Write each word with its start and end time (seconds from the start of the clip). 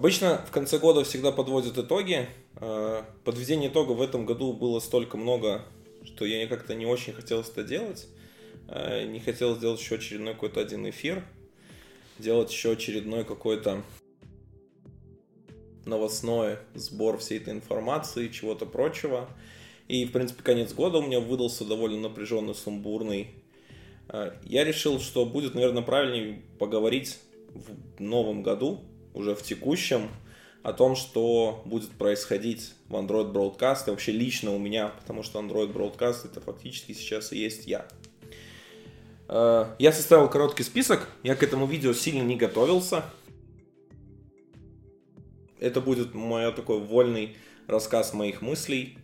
Обычно 0.00 0.42
в 0.46 0.50
конце 0.50 0.78
года 0.78 1.04
всегда 1.04 1.30
подводят 1.30 1.76
итоги. 1.76 2.26
Э, 2.56 3.02
подведение 3.22 3.68
итогов 3.68 3.98
в 3.98 4.00
этом 4.00 4.24
году 4.24 4.54
было 4.54 4.80
столько 4.80 5.18
много, 5.18 5.60
что 6.06 6.24
я 6.24 6.46
как-то 6.46 6.74
не 6.74 6.86
очень 6.86 7.12
хотел 7.12 7.42
это 7.42 7.62
делать. 7.62 8.08
Э, 8.66 9.04
не 9.04 9.20
хотел 9.20 9.54
сделать 9.54 9.78
еще 9.78 9.96
очередной 9.96 10.32
какой-то 10.32 10.62
один 10.62 10.88
эфир. 10.88 11.22
Делать 12.18 12.50
еще 12.50 12.72
очередной 12.72 13.26
какой-то 13.26 13.82
новостной 15.84 16.56
сбор 16.72 17.18
всей 17.18 17.36
этой 17.36 17.52
информации, 17.52 18.28
чего-то 18.28 18.64
прочего. 18.64 19.28
И, 19.86 20.06
в 20.06 20.12
принципе, 20.12 20.42
конец 20.42 20.72
года 20.72 20.96
у 20.96 21.02
меня 21.02 21.20
выдался 21.20 21.66
довольно 21.66 22.08
напряженный, 22.08 22.54
сумбурный. 22.54 23.34
Э, 24.08 24.32
я 24.44 24.64
решил, 24.64 24.98
что 24.98 25.26
будет, 25.26 25.54
наверное, 25.54 25.82
правильнее 25.82 26.40
поговорить 26.58 27.18
в 27.52 28.00
новом 28.00 28.42
году, 28.42 28.80
уже 29.14 29.34
в 29.34 29.42
текущем, 29.42 30.08
о 30.62 30.72
том, 30.72 30.94
что 30.94 31.62
будет 31.64 31.90
происходить 31.90 32.74
в 32.88 32.94
Android 32.94 33.32
Broadcast 33.32 33.84
и 33.86 33.90
вообще 33.90 34.12
лично 34.12 34.54
у 34.54 34.58
меня, 34.58 34.88
потому 34.88 35.22
что 35.22 35.40
Android 35.40 35.72
Broadcast 35.72 36.26
это 36.26 36.40
фактически 36.40 36.92
сейчас 36.92 37.32
и 37.32 37.38
есть 37.38 37.66
я. 37.66 37.86
Э, 39.28 39.74
я 39.78 39.92
составил 39.92 40.28
короткий 40.28 40.62
список, 40.62 41.08
я 41.22 41.34
к 41.34 41.42
этому 41.42 41.66
видео 41.66 41.92
сильно 41.94 42.22
не 42.22 42.36
готовился. 42.36 43.04
Это 45.58 45.80
будет 45.80 46.14
мой 46.14 46.52
такой 46.52 46.80
вольный 46.80 47.36
рассказ 47.66 48.12
моих 48.12 48.42
мыслей, 48.42 48.98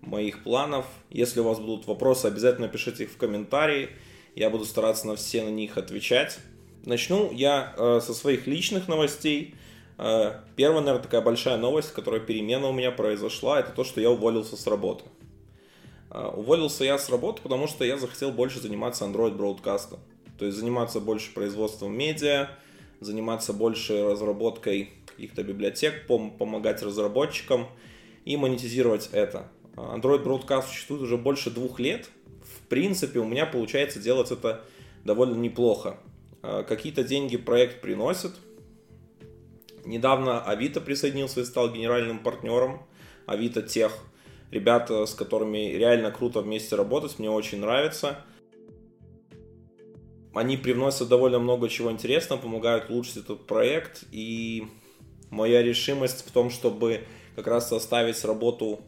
моих 0.00 0.42
планов. 0.42 0.86
Если 1.10 1.40
у 1.40 1.44
вас 1.44 1.58
будут 1.58 1.86
вопросы, 1.86 2.26
обязательно 2.26 2.68
пишите 2.68 3.04
их 3.04 3.10
в 3.10 3.16
комментарии. 3.16 3.90
Я 4.34 4.50
буду 4.50 4.64
стараться 4.64 5.06
на 5.06 5.16
все 5.16 5.42
на 5.42 5.50
них 5.50 5.78
отвечать. 5.78 6.38
Начну 6.86 7.32
я 7.32 7.74
э, 7.76 8.00
со 8.00 8.14
своих 8.14 8.46
личных 8.46 8.86
новостей. 8.86 9.56
Э, 9.98 10.34
первая, 10.54 10.82
наверное, 10.82 11.02
такая 11.02 11.20
большая 11.20 11.56
новость, 11.56 11.92
которая 11.92 12.20
перемена 12.20 12.68
у 12.68 12.72
меня 12.72 12.92
произошла, 12.92 13.58
это 13.58 13.72
то, 13.72 13.82
что 13.82 14.00
я 14.00 14.08
уволился 14.08 14.56
с 14.56 14.68
работы. 14.68 15.04
Э, 16.12 16.28
уволился 16.28 16.84
я 16.84 16.96
с 16.96 17.10
работы, 17.10 17.42
потому 17.42 17.66
что 17.66 17.84
я 17.84 17.98
захотел 17.98 18.30
больше 18.30 18.60
заниматься 18.60 19.04
Android 19.04 19.34
бродкастом. 19.34 19.98
То 20.38 20.44
есть 20.44 20.56
заниматься 20.56 21.00
больше 21.00 21.34
производством 21.34 21.92
медиа, 21.92 22.50
заниматься 23.00 23.52
больше 23.52 24.04
разработкой 24.04 24.90
каких-то 25.06 25.42
библиотек, 25.42 26.04
пом- 26.08 26.36
помогать 26.36 26.82
разработчикам 26.82 27.66
и 28.24 28.36
монетизировать 28.36 29.08
это. 29.10 29.48
Android 29.74 30.22
Broadcast 30.22 30.68
существует 30.68 31.02
уже 31.02 31.16
больше 31.16 31.50
двух 31.50 31.80
лет. 31.80 32.08
В 32.44 32.68
принципе, 32.68 33.18
у 33.18 33.24
меня 33.24 33.44
получается 33.44 33.98
делать 33.98 34.30
это 34.30 34.62
довольно 35.04 35.34
неплохо. 35.34 35.98
Э, 36.42 36.64
какие-то 36.66 37.02
деньги 37.02 37.36
проект 37.36 37.80
приносит. 37.80 38.32
Недавно 39.84 40.42
Авито 40.42 40.80
присоединился 40.80 41.40
и 41.40 41.44
стал 41.44 41.72
генеральным 41.72 42.18
партнером. 42.18 42.82
Авито 43.26 43.62
Тех. 43.62 43.92
Ребята, 44.50 45.06
с 45.06 45.14
которыми 45.14 45.72
реально 45.72 46.10
круто 46.10 46.40
вместе 46.40 46.76
работать, 46.76 47.18
мне 47.18 47.30
очень 47.30 47.60
нравится. 47.60 48.24
Они 50.34 50.56
привносят 50.56 51.08
довольно 51.08 51.38
много 51.38 51.68
чего 51.68 51.90
интересного, 51.90 52.40
помогают 52.40 52.90
улучшить 52.90 53.16
этот 53.16 53.46
проект. 53.46 54.04
И 54.12 54.66
моя 55.30 55.62
решимость 55.62 56.26
в 56.26 56.30
том, 56.30 56.50
чтобы 56.50 57.00
как 57.34 57.46
раз 57.48 57.72
оставить 57.72 58.24
работу 58.24 58.80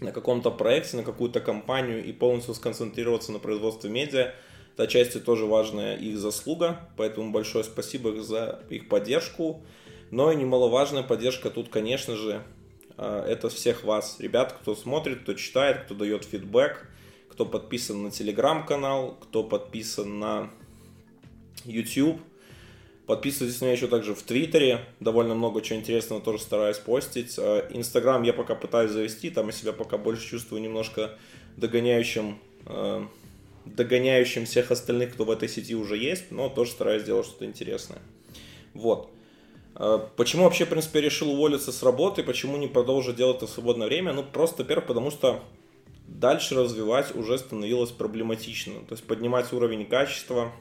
на 0.00 0.12
каком-то 0.12 0.50
проекте, 0.50 0.96
на 0.96 1.02
какую-то 1.02 1.40
компанию 1.40 2.02
и 2.02 2.12
полностью 2.12 2.54
сконцентрироваться 2.54 3.32
на 3.32 3.38
производстве 3.38 3.90
медиа– 3.90 4.34
это 4.74 4.84
отчасти 4.84 5.18
тоже 5.18 5.46
важная 5.46 5.96
их 5.96 6.18
заслуга, 6.18 6.88
поэтому 6.96 7.30
большое 7.30 7.64
спасибо 7.64 8.22
за 8.22 8.62
их 8.70 8.88
поддержку. 8.88 9.62
Но 10.10 10.32
и 10.32 10.36
немаловажная 10.36 11.02
поддержка 11.02 11.50
тут, 11.50 11.68
конечно 11.68 12.16
же, 12.16 12.42
а, 12.96 13.24
это 13.24 13.48
всех 13.48 13.84
вас, 13.84 14.18
ребят, 14.18 14.52
кто 14.52 14.74
смотрит, 14.74 15.22
кто 15.22 15.34
читает, 15.34 15.84
кто 15.84 15.94
дает 15.94 16.24
фидбэк, 16.24 16.88
кто 17.30 17.46
подписан 17.46 18.02
на 18.02 18.10
телеграм-канал, 18.10 19.16
кто 19.22 19.44
подписан 19.44 20.18
на 20.18 20.50
YouTube. 21.64 22.20
Подписывайтесь 23.06 23.60
на 23.60 23.64
меня 23.66 23.74
еще 23.74 23.86
также 23.88 24.14
в 24.14 24.22
Твиттере. 24.22 24.84
Довольно 25.00 25.34
много 25.34 25.62
чего 25.62 25.78
интересного 25.78 26.20
тоже 26.20 26.38
стараюсь 26.38 26.78
постить. 26.78 27.36
А, 27.38 27.66
Инстаграм 27.70 28.22
я 28.22 28.32
пока 28.32 28.54
пытаюсь 28.54 28.90
завести. 28.90 29.30
Там 29.30 29.46
я 29.46 29.52
себя 29.52 29.72
пока 29.72 29.96
больше 29.96 30.28
чувствую 30.28 30.60
немножко 30.60 31.16
догоняющим 31.56 32.38
а, 32.66 33.06
догоняющим 33.64 34.46
всех 34.46 34.70
остальных, 34.70 35.14
кто 35.14 35.24
в 35.24 35.30
этой 35.30 35.48
сети 35.48 35.74
уже 35.74 35.96
есть, 35.96 36.30
но 36.30 36.48
тоже 36.48 36.72
стараюсь 36.72 37.02
сделать 37.02 37.26
что-то 37.26 37.44
интересное. 37.44 38.00
Вот. 38.74 39.10
А, 39.74 39.98
почему 40.16 40.44
вообще, 40.44 40.64
в 40.64 40.68
принципе, 40.68 41.00
решил 41.00 41.30
уволиться 41.30 41.72
с 41.72 41.82
работы, 41.82 42.22
почему 42.22 42.56
не 42.56 42.68
продолжить 42.68 43.16
делать 43.16 43.38
это 43.38 43.46
в 43.46 43.50
свободное 43.50 43.86
время? 43.86 44.12
Ну, 44.12 44.22
просто, 44.22 44.62
во-первых, 44.62 44.86
потому 44.86 45.10
что 45.10 45.42
дальше 46.06 46.54
развивать 46.54 47.14
уже 47.14 47.38
становилось 47.38 47.90
проблематично. 47.90 48.74
То 48.88 48.92
есть 48.94 49.04
поднимать 49.04 49.52
уровень 49.52 49.86
качества, 49.86 50.52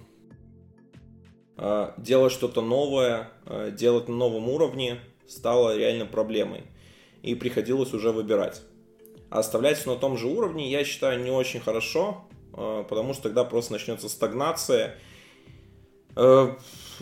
а, 1.58 1.94
делать 1.98 2.32
что-то 2.32 2.62
новое, 2.62 3.32
а, 3.46 3.72
делать 3.72 4.08
на 4.08 4.16
новом 4.16 4.50
уровне 4.50 5.00
стало 5.28 5.78
реально 5.78 6.06
проблемой. 6.06 6.64
И 7.22 7.36
приходилось 7.36 7.94
уже 7.94 8.12
выбирать. 8.12 8.62
А 9.30 9.40
оставлять 9.40 9.78
все 9.78 9.94
на 9.94 10.00
том 10.00 10.18
же 10.18 10.28
уровне, 10.28 10.72
я 10.72 10.84
считаю, 10.84 11.22
не 11.22 11.30
очень 11.30 11.60
хорошо, 11.60 12.26
потому 12.52 13.14
что 13.14 13.24
тогда 13.24 13.44
просто 13.44 13.74
начнется 13.74 14.10
стагнация. 14.10 14.98
А, 16.16 16.58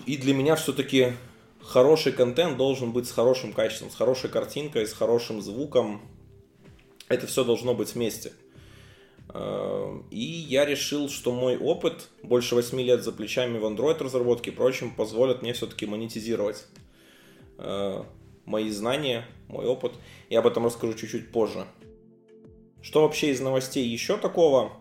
и 0.06 0.18
для 0.18 0.34
меня 0.34 0.56
все-таки 0.56 1.14
хороший 1.62 2.12
контент 2.12 2.58
должен 2.58 2.92
быть 2.92 3.08
с 3.08 3.12
хорошим 3.12 3.54
качеством, 3.54 3.90
с 3.90 3.96
хорошей 3.96 4.30
картинкой, 4.30 4.86
с 4.88 4.94
хорошим 4.94 5.42
звуком. 5.42 6.02
Это 7.10 7.26
все 7.28 7.44
должно 7.44 7.74
быть 7.74 7.96
вместе. 7.96 8.34
А, 9.30 10.00
и 10.12 10.22
я 10.22 10.66
решил, 10.66 11.10
что 11.10 11.32
мой 11.32 11.58
опыт, 11.58 12.10
больше 12.22 12.56
8 12.56 12.80
лет 12.82 13.04
за 13.04 13.12
плечами 13.12 13.58
в 13.58 13.66
Android 13.66 14.02
разработке 14.04 14.52
и 14.52 14.54
прочем, 14.54 14.94
позволит 14.94 15.42
мне 15.42 15.54
все-таки 15.54 15.86
монетизировать 15.86 16.66
мои 18.46 18.70
знания, 18.70 19.26
мой 19.48 19.66
опыт. 19.66 19.94
Я 20.30 20.40
об 20.40 20.48
этом 20.48 20.66
расскажу 20.66 20.94
чуть-чуть 20.94 21.32
позже. 21.32 21.66
Что 22.84 23.02
вообще 23.02 23.32
из 23.32 23.42
новостей 23.42 23.84
еще 23.88 24.16
такого? 24.16 24.72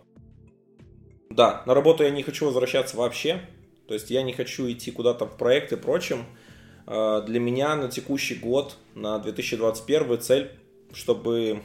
Да, 1.36 1.62
на 1.66 1.74
работу 1.74 2.02
я 2.02 2.08
не 2.08 2.22
хочу 2.22 2.46
возвращаться 2.46 2.96
вообще. 2.96 3.42
То 3.86 3.92
есть 3.92 4.10
я 4.10 4.22
не 4.22 4.32
хочу 4.32 4.72
идти 4.72 4.90
куда-то 4.90 5.26
в 5.26 5.36
проект 5.36 5.70
и 5.70 5.76
прочим. 5.76 6.24
А, 6.86 7.20
для 7.20 7.38
меня 7.38 7.76
на 7.76 7.90
текущий 7.90 8.36
год, 8.36 8.78
на 8.94 9.18
2021 9.18 10.18
цель, 10.18 10.50
чтобы 10.94 11.60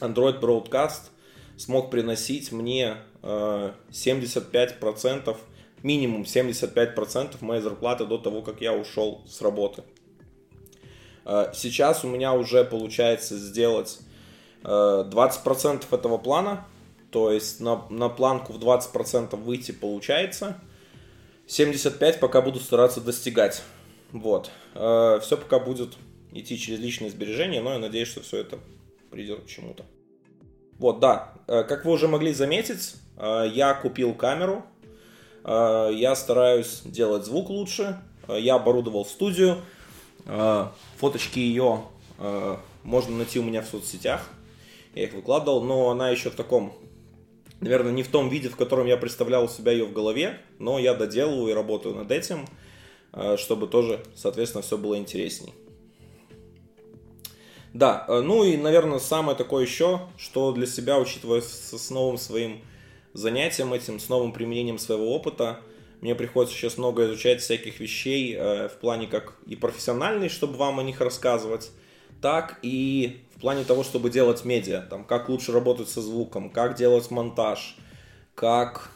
Android 0.00 0.40
Broadcast 0.40 1.10
смог 1.56 1.92
приносить 1.92 2.50
мне 2.50 2.96
75%, 3.22 5.28
а, 5.28 5.36
минимум 5.84 6.24
75% 6.24 7.40
моей 7.42 7.62
зарплаты 7.62 8.04
до 8.04 8.18
того, 8.18 8.42
как 8.42 8.60
я 8.60 8.74
ушел 8.74 9.22
с 9.28 9.42
работы. 9.42 9.84
А, 11.24 11.52
сейчас 11.54 12.04
у 12.04 12.08
меня 12.08 12.32
уже 12.32 12.64
получается 12.64 13.38
сделать 13.38 14.00
20% 14.64 15.84
этого 15.92 16.18
плана, 16.18 16.66
то 17.10 17.30
есть 17.32 17.60
на, 17.60 17.86
на 17.90 18.08
планку 18.08 18.52
в 18.52 18.58
20% 18.58 19.36
выйти 19.36 19.72
получается. 19.72 20.60
75 21.46 22.20
пока 22.20 22.42
буду 22.42 22.58
стараться 22.58 23.00
достигать. 23.00 23.62
Вот. 24.12 24.50
Э, 24.74 25.18
все 25.22 25.36
пока 25.36 25.58
будет 25.58 25.94
идти 26.32 26.58
через 26.58 26.78
личные 26.80 27.10
сбережения, 27.10 27.60
но 27.60 27.72
я 27.72 27.78
надеюсь, 27.78 28.08
что 28.08 28.20
все 28.20 28.38
это 28.38 28.58
придет 29.10 29.44
к 29.44 29.46
чему-то. 29.46 29.84
Вот, 30.78 31.00
да. 31.00 31.34
Э, 31.46 31.62
как 31.64 31.84
вы 31.84 31.92
уже 31.92 32.08
могли 32.08 32.32
заметить, 32.32 32.94
э, 33.16 33.50
я 33.52 33.74
купил 33.74 34.14
камеру. 34.14 34.64
Я 35.48 36.16
стараюсь 36.16 36.82
делать 36.84 37.24
звук 37.24 37.50
лучше. 37.50 38.00
Я 38.26 38.56
оборудовал 38.56 39.04
студию. 39.04 39.58
Фоточки 40.96 41.38
ее 41.38 41.82
можно 42.82 43.16
найти 43.16 43.38
у 43.38 43.44
меня 43.44 43.62
в 43.62 43.66
соцсетях. 43.66 44.28
Я 44.96 45.04
их 45.04 45.12
выкладывал, 45.12 45.62
но 45.62 45.88
она 45.90 46.10
еще 46.10 46.30
в 46.30 46.34
таком 46.34 46.72
наверное, 47.60 47.92
не 47.92 48.02
в 48.02 48.08
том 48.08 48.28
виде, 48.28 48.48
в 48.48 48.56
котором 48.56 48.86
я 48.86 48.96
представлял 48.96 49.44
у 49.44 49.48
себя 49.48 49.72
ее 49.72 49.84
в 49.84 49.92
голове, 49.92 50.40
но 50.58 50.78
я 50.78 50.94
доделываю 50.94 51.50
и 51.50 51.54
работаю 51.54 51.94
над 51.94 52.10
этим, 52.10 52.46
э, 53.12 53.36
чтобы 53.36 53.66
тоже, 53.66 54.02
соответственно, 54.14 54.62
все 54.62 54.76
было 54.78 54.96
интересней. 54.96 55.54
Да, 57.72 58.04
э, 58.08 58.20
ну 58.20 58.44
и, 58.44 58.56
наверное, 58.56 58.98
самое 58.98 59.36
такое 59.36 59.64
еще, 59.64 60.00
что 60.16 60.52
для 60.52 60.66
себя, 60.66 60.98
учитывая 60.98 61.40
с 61.40 61.90
новым 61.90 62.18
своим 62.18 62.60
занятием 63.12 63.72
этим, 63.72 63.98
с 64.00 64.08
новым 64.08 64.32
применением 64.32 64.78
своего 64.78 65.14
опыта, 65.14 65.60
мне 66.00 66.14
приходится 66.14 66.56
сейчас 66.56 66.78
много 66.78 67.06
изучать 67.06 67.40
всяких 67.40 67.80
вещей 67.80 68.34
э, 68.34 68.68
в 68.68 68.74
плане 68.78 69.06
как 69.06 69.34
и 69.46 69.56
профессиональный, 69.56 70.28
чтобы 70.28 70.56
вам 70.56 70.78
о 70.78 70.82
них 70.82 71.00
рассказывать, 71.00 71.70
так 72.26 72.58
и 72.62 73.20
в 73.36 73.40
плане 73.40 73.62
того, 73.62 73.84
чтобы 73.84 74.10
делать 74.10 74.44
медиа, 74.44 74.80
там, 74.80 75.04
как 75.04 75.28
лучше 75.28 75.52
работать 75.52 75.88
со 75.88 76.02
звуком, 76.02 76.50
как 76.50 76.74
делать 76.74 77.08
монтаж, 77.12 77.76
как 78.34 78.90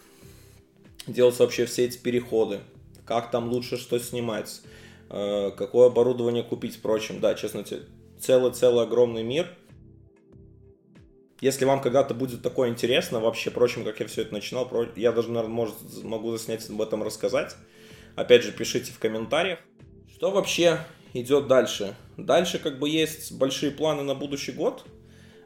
делать 1.06 1.38
вообще 1.38 1.64
все 1.66 1.84
эти 1.84 1.96
переходы, 1.96 2.58
как 3.04 3.30
там 3.30 3.48
лучше 3.48 3.76
что 3.76 4.00
снимать, 4.00 4.62
э, 5.10 5.52
какое 5.56 5.86
оборудование 5.86 6.42
купить, 6.42 6.74
впрочем. 6.74 7.20
Да, 7.20 7.36
честно, 7.36 7.64
целый-целый 8.18 8.82
огромный 8.82 9.22
мир. 9.22 9.56
Если 11.40 11.64
вам 11.64 11.80
когда-то 11.80 12.14
будет 12.14 12.42
такое 12.42 12.70
интересно, 12.70 13.20
вообще, 13.20 13.50
впрочем, 13.50 13.84
как 13.84 14.00
я 14.00 14.08
все 14.08 14.22
это 14.22 14.32
начинал, 14.32 14.68
я 14.96 15.12
даже, 15.12 15.28
наверное, 15.28 15.54
может, 15.54 15.76
могу 16.02 16.32
заснять 16.32 16.68
об 16.68 16.82
этом 16.82 17.04
рассказать. 17.04 17.54
Опять 18.16 18.42
же, 18.42 18.50
пишите 18.50 18.90
в 18.90 18.98
комментариях. 18.98 19.60
Что 20.12 20.32
вообще 20.32 20.80
идет 21.14 21.46
дальше? 21.46 21.96
Дальше 22.16 22.58
как 22.58 22.78
бы 22.78 22.88
есть 22.88 23.32
большие 23.32 23.72
планы 23.72 24.02
на 24.02 24.14
будущий 24.14 24.52
год, 24.52 24.84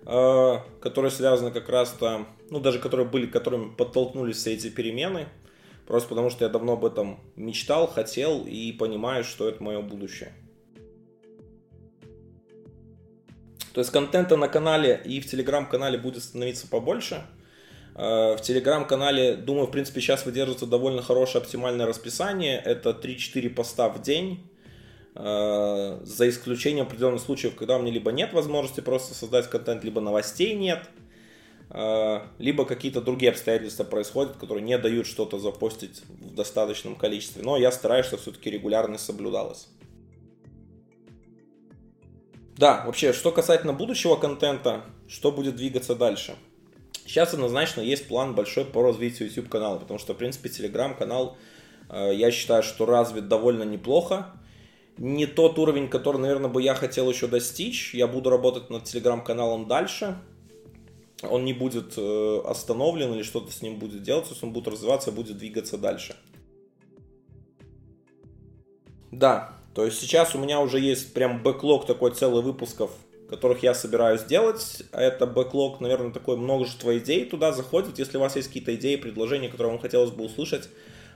э, 0.07 0.59
которые 0.81 1.11
связаны 1.11 1.51
как 1.51 1.69
раз-то, 1.69 2.27
ну 2.51 2.61
даже 2.61 2.79
которые 2.79 3.07
были, 3.07 3.27
которыми 3.27 3.75
подтолкнулись 3.75 4.37
все 4.37 4.55
эти 4.55 4.69
перемены. 4.69 5.29
Просто 5.87 6.09
потому 6.09 6.31
что 6.31 6.45
я 6.45 6.51
давно 6.51 6.75
об 6.75 6.85
этом 6.85 7.21
мечтал, 7.37 7.87
хотел 7.87 8.45
и 8.47 8.73
понимаю, 8.73 9.23
что 9.23 9.49
это 9.49 9.63
мое 9.63 9.83
будущее. 9.83 10.33
То 13.75 13.81
есть 13.81 13.91
контента 13.91 14.37
на 14.37 14.49
канале 14.49 15.03
и 15.05 15.21
в 15.21 15.27
телеграм-канале 15.27 15.99
будет 15.99 16.23
становиться 16.23 16.69
побольше. 16.69 17.23
Э, 17.97 18.37
в 18.37 18.41
телеграм-канале, 18.41 19.35
думаю, 19.35 19.67
в 19.67 19.71
принципе, 19.73 20.01
сейчас 20.01 20.25
выдерживается 20.25 20.67
довольно 20.67 21.03
хорошее 21.03 21.43
оптимальное 21.43 21.87
расписание. 21.87 22.59
Это 22.59 22.91
3-4 22.91 23.51
поста 23.51 23.89
в 23.89 24.01
день. 24.01 24.49
Э, 25.17 26.01
за 26.03 26.29
исключением 26.29 26.87
определенных 26.87 27.21
случаев, 27.21 27.55
когда 27.55 27.77
у 27.77 27.83
меня 27.83 27.93
либо 27.93 28.11
нет 28.11 28.33
возможности 28.33 28.81
просто 28.81 29.15
создать 29.15 29.49
контент, 29.49 29.85
либо 29.85 30.01
новостей 30.01 30.55
нет, 30.55 30.89
э, 31.71 32.21
либо 32.39 32.65
какие-то 32.65 33.01
другие 33.01 33.31
обстоятельства 33.31 33.85
происходят, 33.85 34.37
которые 34.37 34.65
не 34.65 34.77
дают 34.77 35.07
что-то 35.07 35.39
запостить 35.39 36.03
в 36.09 36.35
достаточном 36.35 36.97
количестве. 36.97 37.43
Но 37.45 37.57
я 37.57 37.71
стараюсь, 37.71 38.07
чтобы 38.07 38.23
все-таки 38.23 38.51
регулярность 38.51 39.05
соблюдалась. 39.05 39.69
Да, 42.57 42.85
вообще, 42.85 43.13
что 43.13 43.31
касательно 43.31 43.73
будущего 43.73 44.17
контента, 44.17 44.85
что 45.07 45.31
будет 45.31 45.55
двигаться 45.55 45.95
дальше? 45.95 46.35
Сейчас 47.07 47.35
однозначно 47.35 47.83
есть 47.83 48.09
план 48.09 48.35
большой 48.35 48.65
по 48.65 48.83
развитию 48.83 49.29
YouTube 49.29 49.49
канала, 49.49 49.79
потому 49.79 50.01
что, 50.01 50.15
в 50.15 50.17
принципе, 50.17 50.49
Telegram 50.49 50.97
канал, 50.97 51.37
э, 51.89 52.13
я 52.15 52.33
считаю, 52.33 52.65
что 52.65 52.85
развит 52.85 53.29
довольно 53.29 53.63
неплохо. 53.63 54.33
Не 54.97 55.27
тот 55.27 55.59
уровень, 55.59 55.89
который, 55.89 56.19
наверное, 56.19 56.51
бы 56.51 56.63
я 56.63 56.75
хотел 56.75 57.11
еще 57.11 57.27
достичь. 57.27 57.95
Я 57.95 58.07
буду 58.07 58.31
работать 58.31 58.71
над 58.71 58.85
Telegram-каналом 58.85 59.67
дальше. 59.67 60.19
Он 61.23 61.45
не 61.45 61.53
будет 61.53 61.95
э, 61.97 62.41
остановлен 62.45 63.15
или 63.15 63.23
что-то 63.23 63.51
с 63.53 63.63
ним 63.63 63.79
будет 63.79 64.03
делаться, 64.03 64.31
то 64.31 64.35
есть 64.35 64.45
он 64.45 64.53
будет 64.53 64.69
развиваться, 64.69 65.11
будет 65.11 65.39
двигаться 65.39 65.79
дальше. 65.79 66.17
Да, 69.11 69.55
то 69.75 69.85
есть 69.85 70.01
сейчас 70.01 70.35
у 70.35 70.39
меня 70.39 70.61
уже 70.61 70.81
есть 70.81 71.15
прям 71.15 71.43
бэклог 71.43 71.87
такой 71.87 72.13
целый 72.13 72.43
выпусков, 72.43 72.91
которых 73.31 73.63
я 73.63 73.75
собираюсь 73.75 74.23
делать. 74.25 74.83
Это 74.93 75.27
бэклог, 75.27 75.81
наверное, 75.81 76.13
такое 76.13 76.37
множество 76.37 76.97
идей 76.99 77.25
туда 77.25 77.53
заходит. 77.53 77.99
Если 77.99 78.17
у 78.17 78.21
вас 78.21 78.37
есть 78.37 78.49
какие-то 78.49 78.75
идеи, 78.75 78.97
предложения, 78.97 79.49
которые 79.49 79.73
вам 79.73 79.81
хотелось 79.81 80.11
бы 80.11 80.25
услышать, 80.25 80.69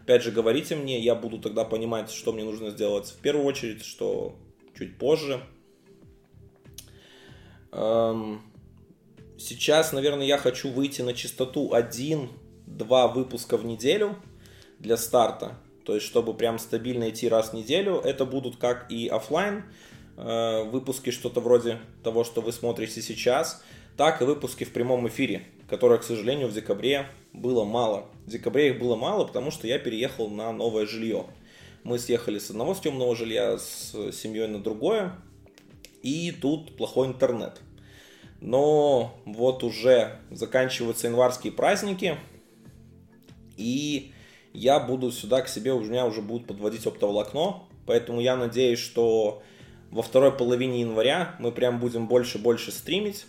опять 0.08 0.22
же, 0.22 0.30
говорите 0.30 0.74
мне, 0.74 0.98
я 0.98 1.14
буду 1.14 1.38
тогда 1.38 1.66
понимать, 1.66 2.10
что 2.10 2.32
мне 2.32 2.42
нужно 2.42 2.70
сделать 2.70 3.08
в 3.08 3.18
первую 3.18 3.44
очередь, 3.44 3.84
что 3.84 4.36
чуть 4.74 4.96
позже. 4.96 5.42
Эм, 7.72 8.40
сейчас, 9.36 9.92
наверное, 9.92 10.24
я 10.24 10.38
хочу 10.38 10.70
выйти 10.70 11.02
на 11.02 11.12
частоту 11.12 11.74
1-2 11.74 13.12
выпуска 13.12 13.58
в 13.58 13.66
неделю 13.66 14.16
для 14.78 14.96
старта. 14.96 15.58
То 15.84 15.94
есть, 15.94 16.06
чтобы 16.06 16.32
прям 16.32 16.58
стабильно 16.58 17.10
идти 17.10 17.28
раз 17.28 17.50
в 17.50 17.52
неделю, 17.52 17.96
это 17.96 18.24
будут 18.24 18.56
как 18.56 18.90
и 18.90 19.08
офлайн 19.08 19.64
э, 20.16 20.62
выпуски, 20.62 21.10
что-то 21.10 21.42
вроде 21.42 21.80
того, 22.02 22.24
что 22.24 22.40
вы 22.40 22.52
смотрите 22.52 23.02
сейчас, 23.02 23.62
так 23.98 24.22
и 24.22 24.24
выпуски 24.24 24.64
в 24.64 24.72
прямом 24.72 25.06
эфире, 25.08 25.42
которые, 25.68 25.98
к 25.98 26.02
сожалению, 26.02 26.48
в 26.48 26.54
декабре 26.54 27.08
было 27.34 27.64
мало. 27.64 28.06
В 28.28 28.30
декабре 28.30 28.68
их 28.68 28.78
было 28.78 28.94
мало, 28.94 29.24
потому 29.24 29.50
что 29.50 29.66
я 29.66 29.78
переехал 29.78 30.28
на 30.28 30.52
новое 30.52 30.84
жилье. 30.84 31.24
Мы 31.82 31.98
съехали 31.98 32.38
с 32.38 32.50
одного 32.50 32.74
съемного 32.74 33.16
жилья 33.16 33.56
с 33.56 33.92
семьей 34.12 34.46
на 34.48 34.58
другое, 34.58 35.14
и 36.02 36.30
тут 36.32 36.76
плохой 36.76 37.06
интернет. 37.06 37.58
Но 38.42 39.18
вот 39.24 39.64
уже 39.64 40.18
заканчиваются 40.30 41.06
январские 41.06 41.54
праздники, 41.54 42.18
и 43.56 44.12
я 44.52 44.78
буду 44.78 45.10
сюда 45.10 45.40
к 45.40 45.48
себе, 45.48 45.72
у 45.72 45.80
меня 45.80 46.04
уже 46.04 46.20
будут 46.20 46.48
подводить 46.48 46.86
оптоволокно, 46.86 47.62
поэтому 47.86 48.20
я 48.20 48.36
надеюсь, 48.36 48.78
что 48.78 49.42
во 49.90 50.02
второй 50.02 50.32
половине 50.32 50.82
января 50.82 51.34
мы 51.38 51.50
прям 51.50 51.80
будем 51.80 52.06
больше-больше 52.06 52.72
стримить, 52.72 53.24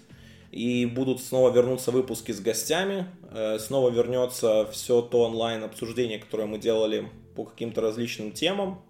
и 0.51 0.85
будут 0.85 1.21
снова 1.21 1.51
вернуться 1.51 1.91
выпуски 1.91 2.31
с 2.31 2.39
гостями, 2.39 3.07
э, 3.31 3.59
снова 3.59 3.89
вернется 3.89 4.67
все 4.71 5.01
то 5.01 5.23
онлайн 5.23 5.63
обсуждение, 5.63 6.19
которое 6.19 6.45
мы 6.45 6.57
делали 6.57 7.09
по 7.35 7.45
каким-то 7.45 7.81
различным 7.81 8.31
темам. 8.31 8.81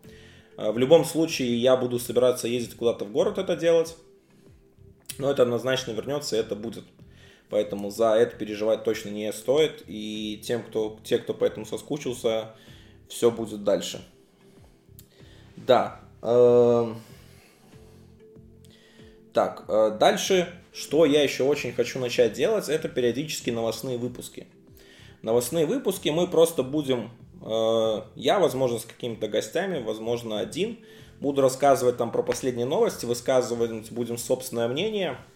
Э, 0.57 0.71
в 0.71 0.77
любом 0.77 1.05
случае 1.05 1.55
я 1.57 1.75
буду 1.75 1.99
собираться 1.99 2.47
ездить 2.47 2.75
куда-то 2.75 3.05
в 3.05 3.11
город 3.11 3.37
это 3.37 3.55
делать, 3.55 3.95
но 5.17 5.29
это 5.29 5.43
однозначно 5.43 5.91
вернется, 5.91 6.35
и 6.35 6.39
это 6.39 6.55
будет 6.55 6.85
Поэтому 7.49 7.89
за 7.89 8.13
это 8.13 8.35
переживать 8.35 8.83
точно 8.83 9.09
не 9.09 9.31
стоит. 9.33 9.83
И 9.87 10.39
тем, 10.43 10.63
кто, 10.63 10.99
те, 11.03 11.17
кто 11.17 11.33
поэтому 11.33 11.65
соскучился, 11.65 12.55
все 13.07 13.31
будет 13.31 13.63
дальше. 13.63 14.01
Да. 15.57 15.99
Э, 16.21 16.93
так, 19.33 19.65
э, 19.67 19.97
дальше, 19.99 20.53
что 20.73 21.05
я 21.05 21.23
еще 21.23 21.43
очень 21.43 21.73
хочу 21.73 21.99
начать 21.99 22.33
делать, 22.33 22.69
это 22.69 22.89
периодически 22.89 23.49
новостные 23.49 23.97
выпуски. 23.97 24.47
Новостные 25.21 25.65
выпуски 25.65 26.09
мы 26.09 26.27
просто 26.27 26.63
будем, 26.63 27.11
э, 27.41 28.01
я, 28.15 28.39
возможно, 28.39 28.79
с 28.79 28.85
какими-то 28.85 29.27
гостями, 29.27 29.83
возможно, 29.83 30.39
один, 30.39 30.79
буду 31.19 31.41
рассказывать 31.41 31.97
там 31.97 32.11
про 32.11 32.23
последние 32.23 32.65
новости, 32.65 33.05
высказывать 33.05 33.91
будем 33.91 34.17
собственное 34.17 34.67
мнение– 34.67 35.17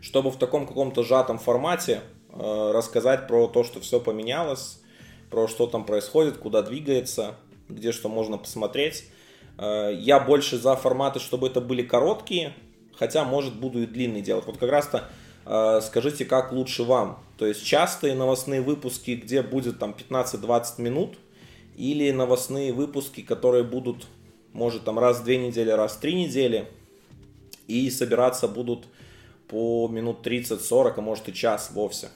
чтобы 0.00 0.30
в 0.30 0.36
таком 0.36 0.66
каком-то 0.66 1.02
сжатом 1.02 1.38
формате 1.38 2.00
э, 2.30 2.70
рассказать 2.72 3.26
про 3.26 3.48
то, 3.48 3.64
что 3.64 3.80
все 3.80 4.00
поменялось, 4.00 4.80
про 5.30 5.48
что 5.48 5.66
там 5.66 5.84
происходит, 5.84 6.36
куда 6.38 6.62
двигается, 6.62 7.34
где 7.68 7.92
что 7.92 8.08
можно 8.08 8.38
посмотреть. 8.38 9.04
Э, 9.58 9.92
я 9.94 10.20
больше 10.20 10.58
за 10.58 10.76
форматы, 10.76 11.18
чтобы 11.18 11.48
это 11.48 11.60
были 11.60 11.82
короткие, 11.82 12.54
хотя, 12.94 13.24
может, 13.24 13.54
буду 13.54 13.82
и 13.82 13.86
длинные 13.86 14.22
делать. 14.22 14.46
Вот 14.46 14.58
как 14.58 14.70
раз-то 14.70 15.08
э, 15.44 15.80
скажите, 15.82 16.24
как 16.24 16.52
лучше 16.52 16.82
вам. 16.82 17.22
То 17.38 17.46
есть 17.46 17.64
частые 17.64 18.14
новостные 18.14 18.60
выпуски, 18.60 19.12
где 19.12 19.42
будет 19.42 19.78
там 19.78 19.94
15-20 20.10 20.80
минут, 20.80 21.18
или 21.76 22.10
новостные 22.10 22.72
выпуски, 22.72 23.20
которые 23.20 23.62
будут, 23.62 24.06
может, 24.52 24.84
там 24.84 24.98
раз 24.98 25.20
в 25.20 25.24
две 25.24 25.36
недели, 25.36 25.70
раз 25.70 25.92
в 25.92 26.00
три 26.00 26.14
недели, 26.14 26.68
и 27.68 27.90
собираться 27.90 28.48
будут 28.48 28.86
по 29.48 29.88
минут 29.88 30.26
30-40, 30.26 30.94
а 30.96 31.00
может 31.00 31.28
и 31.28 31.34
час 31.34 31.70
вовсе. 31.72 32.08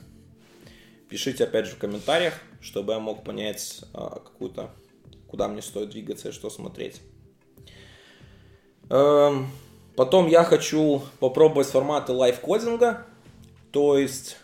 Пишите 1.08 1.44
опять 1.44 1.66
же 1.66 1.72
в 1.72 1.78
комментариях, 1.78 2.34
чтобы 2.60 2.92
я 2.92 3.00
мог 3.00 3.24
понять 3.24 3.84
а, 3.92 4.20
какую-то, 4.20 4.70
куда 5.28 5.48
мне 5.48 5.60
стоит 5.60 5.90
двигаться 5.90 6.28
и 6.28 6.32
что 6.32 6.50
смотреть. 6.50 7.00
Эм, 8.90 9.46
потом 9.94 10.26
я 10.26 10.42
хочу 10.42 11.02
попробовать 11.20 11.68
форматы 11.68 12.12
лайфкодинга, 12.12 13.06
то 13.70 13.96
есть 13.96 14.36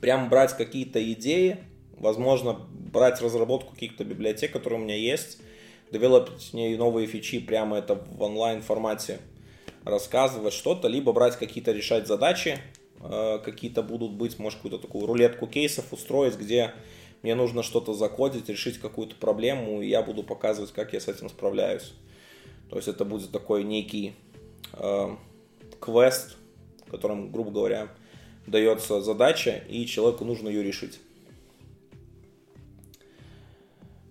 прям 0.00 0.28
брать 0.28 0.56
какие-то 0.56 1.00
идеи, 1.12 1.58
возможно, 1.96 2.54
брать 2.70 3.22
разработку 3.22 3.72
каких-то 3.72 4.04
библиотек, 4.04 4.52
которые 4.52 4.80
у 4.80 4.84
меня 4.84 4.96
есть, 4.96 5.38
девелопить 5.92 6.52
новые 6.52 7.06
фичи 7.06 7.38
прямо 7.38 7.78
это 7.78 7.94
в 7.94 8.20
онлайн 8.20 8.62
формате 8.62 9.20
рассказывать 9.84 10.52
что-то, 10.52 10.88
либо 10.88 11.12
брать 11.12 11.36
какие-то, 11.36 11.70
решать 11.70 12.08
задачи, 12.08 12.58
э, 13.00 13.38
какие-то 13.44 13.84
будут 13.84 14.12
быть, 14.12 14.40
может, 14.40 14.58
какую-то 14.58 14.84
такую 14.84 15.06
рулетку 15.06 15.46
кейсов 15.46 15.92
устроить, 15.92 16.36
где 16.36 16.72
мне 17.22 17.36
нужно 17.36 17.62
что-то 17.62 17.94
закодить, 17.94 18.48
решить 18.48 18.78
какую-то 18.78 19.14
проблему, 19.14 19.80
и 19.82 19.88
я 19.88 20.02
буду 20.02 20.24
показывать, 20.24 20.72
как 20.72 20.92
я 20.92 21.00
с 21.00 21.06
этим 21.06 21.28
справляюсь. 21.28 21.92
То 22.70 22.76
есть 22.76 22.88
это 22.88 23.04
будет 23.04 23.30
такой 23.30 23.64
некий 23.64 24.14
э, 24.72 25.16
квест, 25.80 26.36
в 26.86 26.90
котором, 26.90 27.30
грубо 27.30 27.50
говоря, 27.50 27.88
дается 28.46 29.00
задача, 29.00 29.62
и 29.68 29.86
человеку 29.86 30.24
нужно 30.24 30.48
ее 30.48 30.62
решить. 30.62 31.00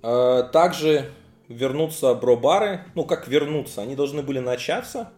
Э, 0.01 0.43
также 0.51 1.12
вернутся 1.47 2.13
бро-бары, 2.15 2.85
ну 2.95 3.05
как 3.05 3.27
вернуться, 3.27 3.81
они 3.81 3.95
должны 3.95 4.21
были 4.21 4.39
начаться, 4.39 5.12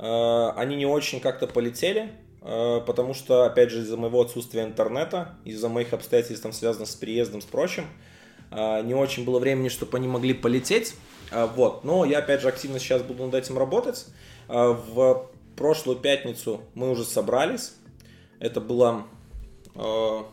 Э, 0.00 0.52
они 0.56 0.76
не 0.76 0.86
очень 0.86 1.20
как-то 1.20 1.46
полетели, 1.46 2.12
э, 2.40 2.80
потому 2.86 3.12
что, 3.12 3.44
опять 3.44 3.70
же, 3.70 3.80
из-за 3.80 3.98
моего 3.98 4.22
отсутствия 4.22 4.64
интернета, 4.64 5.34
из-за 5.44 5.68
моих 5.68 5.92
обстоятельств, 5.92 6.42
там, 6.42 6.52
связанных 6.52 6.88
с 6.88 6.94
переездом, 6.96 7.42
с 7.42 7.44
прочим, 7.44 7.84
э, 8.50 8.82
не 8.82 8.94
очень 8.94 9.26
было 9.26 9.38
времени, 9.38 9.68
чтобы 9.68 9.98
они 9.98 10.08
могли 10.08 10.32
полететь. 10.32 10.94
Вот, 11.30 11.84
но 11.84 12.04
я 12.04 12.18
опять 12.18 12.40
же 12.40 12.48
активно 12.48 12.78
сейчас 12.78 13.02
буду 13.02 13.24
над 13.24 13.34
этим 13.34 13.58
работать. 13.58 14.06
В 14.48 15.28
прошлую 15.56 15.98
пятницу 15.98 16.62
мы 16.74 16.90
уже 16.90 17.04
собрались. 17.04 17.74
Это 18.38 18.60
было... 18.60 19.06
О, 19.74 20.26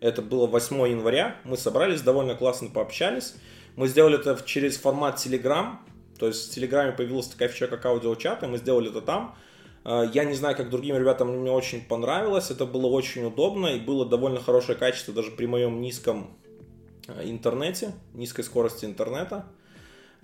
это 0.00 0.22
было 0.22 0.46
8 0.46 0.88
января. 0.88 1.36
Мы 1.44 1.56
собрались, 1.56 2.00
довольно 2.02 2.34
классно 2.34 2.70
пообщались. 2.70 3.34
Мы 3.76 3.88
сделали 3.88 4.18
это 4.18 4.40
через 4.46 4.76
формат 4.76 5.16
Telegram. 5.16 5.76
То 6.18 6.28
есть 6.28 6.50
в 6.50 6.54
Телеграме 6.54 6.92
появилась 6.92 7.26
такая 7.26 7.48
фича, 7.48 7.66
как 7.66 7.84
аудиочат, 7.86 8.42
и 8.42 8.46
мы 8.46 8.58
сделали 8.58 8.88
это 8.88 9.02
там. 9.02 9.34
Я 9.84 10.24
не 10.24 10.34
знаю, 10.34 10.56
как 10.56 10.70
другим 10.70 10.96
ребятам, 10.96 11.28
мне 11.28 11.50
очень 11.50 11.84
понравилось. 11.84 12.50
Это 12.50 12.64
было 12.64 12.86
очень 12.86 13.24
удобно 13.24 13.66
и 13.66 13.80
было 13.80 14.06
довольно 14.06 14.40
хорошее 14.40 14.78
качество 14.78 15.12
даже 15.12 15.32
при 15.32 15.46
моем 15.46 15.80
низком 15.80 16.38
интернете, 17.22 17.92
низкой 18.14 18.44
скорости 18.44 18.86
интернета. 18.86 19.46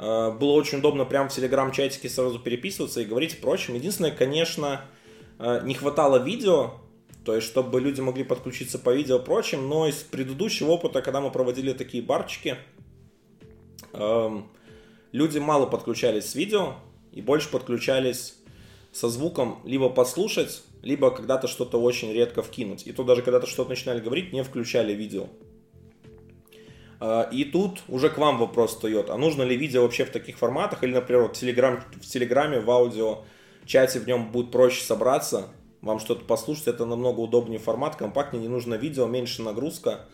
Э, 0.01 0.33
было 0.33 0.53
очень 0.53 0.79
удобно 0.79 1.05
прямо 1.05 1.29
в 1.29 1.33
телеграм-чатике 1.33 2.09
сразу 2.09 2.39
переписываться 2.39 3.01
и 3.01 3.05
говорить 3.05 3.35
впрочем. 3.35 3.75
Единственное, 3.75 4.11
конечно, 4.13 4.83
не 5.65 5.73
хватало 5.73 6.19
видео, 6.19 6.73
то 7.25 7.35
есть 7.35 7.47
чтобы 7.47 7.81
люди 7.81 8.01
могли 8.01 8.25
подключиться 8.25 8.79
по 8.79 8.95
видео 8.95 9.19
прочим, 9.19 9.69
но 9.69 9.87
из 9.87 9.97
предыдущего 9.97 10.71
опыта, 10.71 11.03
когда 11.03 11.21
мы 11.21 11.31
проводили 11.31 11.73
такие 11.73 12.03
барчики, 12.03 12.57
эм, 13.93 14.49
люди 15.13 15.39
мало 15.39 15.67
подключались 15.67 16.31
с 16.31 16.35
видео 16.35 16.75
и 17.13 17.21
больше 17.21 17.51
подключались 17.51 18.37
со 18.93 19.09
звуком 19.09 19.61
либо 19.65 19.89
послушать, 19.89 20.63
либо 20.83 21.11
когда-то 21.11 21.47
что-то 21.47 21.81
очень 21.81 22.13
редко 22.13 22.43
вкинуть. 22.43 22.87
И 22.87 22.93
то 22.93 23.05
даже 23.05 23.23
когда-то 23.23 23.47
что-то 23.47 23.71
начинали 23.71 24.01
говорить, 24.01 24.33
не 24.33 24.43
включали 24.43 24.93
видео. 24.93 25.27
А, 27.01 27.23
и 27.33 27.45
тут 27.45 27.81
уже 27.89 28.11
к 28.11 28.19
вам 28.19 28.39
вопрос 28.39 28.75
встает, 28.75 29.09
а 29.09 29.17
нужно 29.17 29.43
ли 29.43 29.57
видео 29.57 29.83
вообще 29.83 30.05
в 30.05 30.11
таких 30.11 30.39
форматах, 30.39 30.85
или, 30.85 30.93
например, 30.93 31.29
в, 31.29 31.33
телеграм, 31.33 31.83
в 31.93 32.07
Телеграме, 32.07 32.61
в 32.61 32.71
аудио 32.71 33.25
чате 33.65 34.01
в 34.01 34.07
нем 34.07 34.31
будет 34.31 34.51
проще 34.51 34.83
собраться, 34.83 35.49
вам 35.81 35.99
что-то 35.99 36.27
послушать, 36.27 36.69
это 36.69 36.85
намного 36.85 37.21
удобнее 37.21 37.59
формат, 37.59 37.97
компактнее, 37.97 38.43
не 38.43 38.49
нужно 38.49 38.75
видео, 38.75 39.07
меньше 39.07 39.43
нагрузка, 39.43 40.07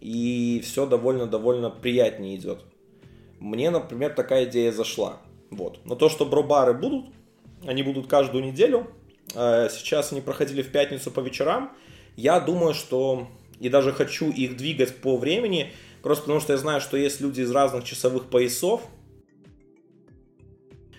и 0.00 0.62
все 0.64 0.86
довольно-довольно 0.86 1.68
приятнее 1.68 2.36
идет. 2.36 2.60
Мне, 3.40 3.70
например, 3.70 4.14
такая 4.14 4.44
идея 4.44 4.70
зашла. 4.70 5.18
Вот. 5.50 5.80
Но 5.84 5.96
то, 5.96 6.08
что 6.08 6.24
бробары 6.24 6.74
будут, 6.74 7.06
они 7.66 7.82
будут 7.82 8.06
каждую 8.06 8.44
неделю. 8.44 8.86
Э, 9.34 9.68
сейчас 9.70 10.12
они 10.12 10.20
проходили 10.20 10.62
в 10.62 10.70
пятницу 10.70 11.10
по 11.10 11.20
вечерам. 11.20 11.72
Я 12.16 12.38
думаю, 12.38 12.74
что 12.74 13.26
и 13.58 13.68
даже 13.68 13.92
хочу 13.92 14.30
их 14.30 14.56
двигать 14.56 14.96
по 14.96 15.16
времени, 15.16 15.72
просто 16.02 16.22
потому 16.22 16.40
что 16.40 16.52
я 16.52 16.58
знаю, 16.58 16.80
что 16.80 16.96
есть 16.96 17.20
люди 17.20 17.40
из 17.40 17.50
разных 17.50 17.84
часовых 17.84 18.26
поясов. 18.30 18.82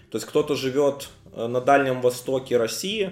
То 0.10 0.18
есть 0.18 0.28
кто-то 0.28 0.56
живет 0.56 1.10
э, 1.34 1.48
на 1.48 1.62
Дальнем 1.62 2.02
Востоке 2.02 2.58
России, 2.58 3.12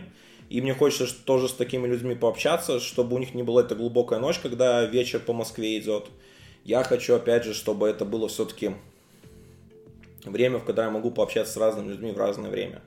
и 0.49 0.61
мне 0.61 0.73
хочется 0.73 1.15
тоже 1.23 1.47
с 1.47 1.53
такими 1.53 1.87
людьми 1.87 2.15
пообщаться, 2.15 2.79
чтобы 2.79 3.15
у 3.15 3.19
них 3.19 3.33
не 3.33 3.43
была 3.43 3.61
эта 3.61 3.75
глубокая 3.75 4.19
ночь, 4.19 4.39
когда 4.39 4.83
вечер 4.85 5.19
по 5.19 5.31
Москве 5.33 5.77
идет. 5.79 6.07
Я 6.65 6.83
хочу, 6.83 7.15
опять 7.15 7.45
же, 7.45 7.53
чтобы 7.53 7.87
это 7.87 8.03
было 8.03 8.27
все-таки 8.27 8.75
время, 10.25 10.57
в 10.57 10.65
которое 10.65 10.87
я 10.87 10.91
могу 10.91 11.11
пообщаться 11.11 11.53
с 11.53 11.57
разными 11.57 11.89
людьми 11.89 12.11
в 12.11 12.17
разное 12.17 12.49
время. 12.49 12.81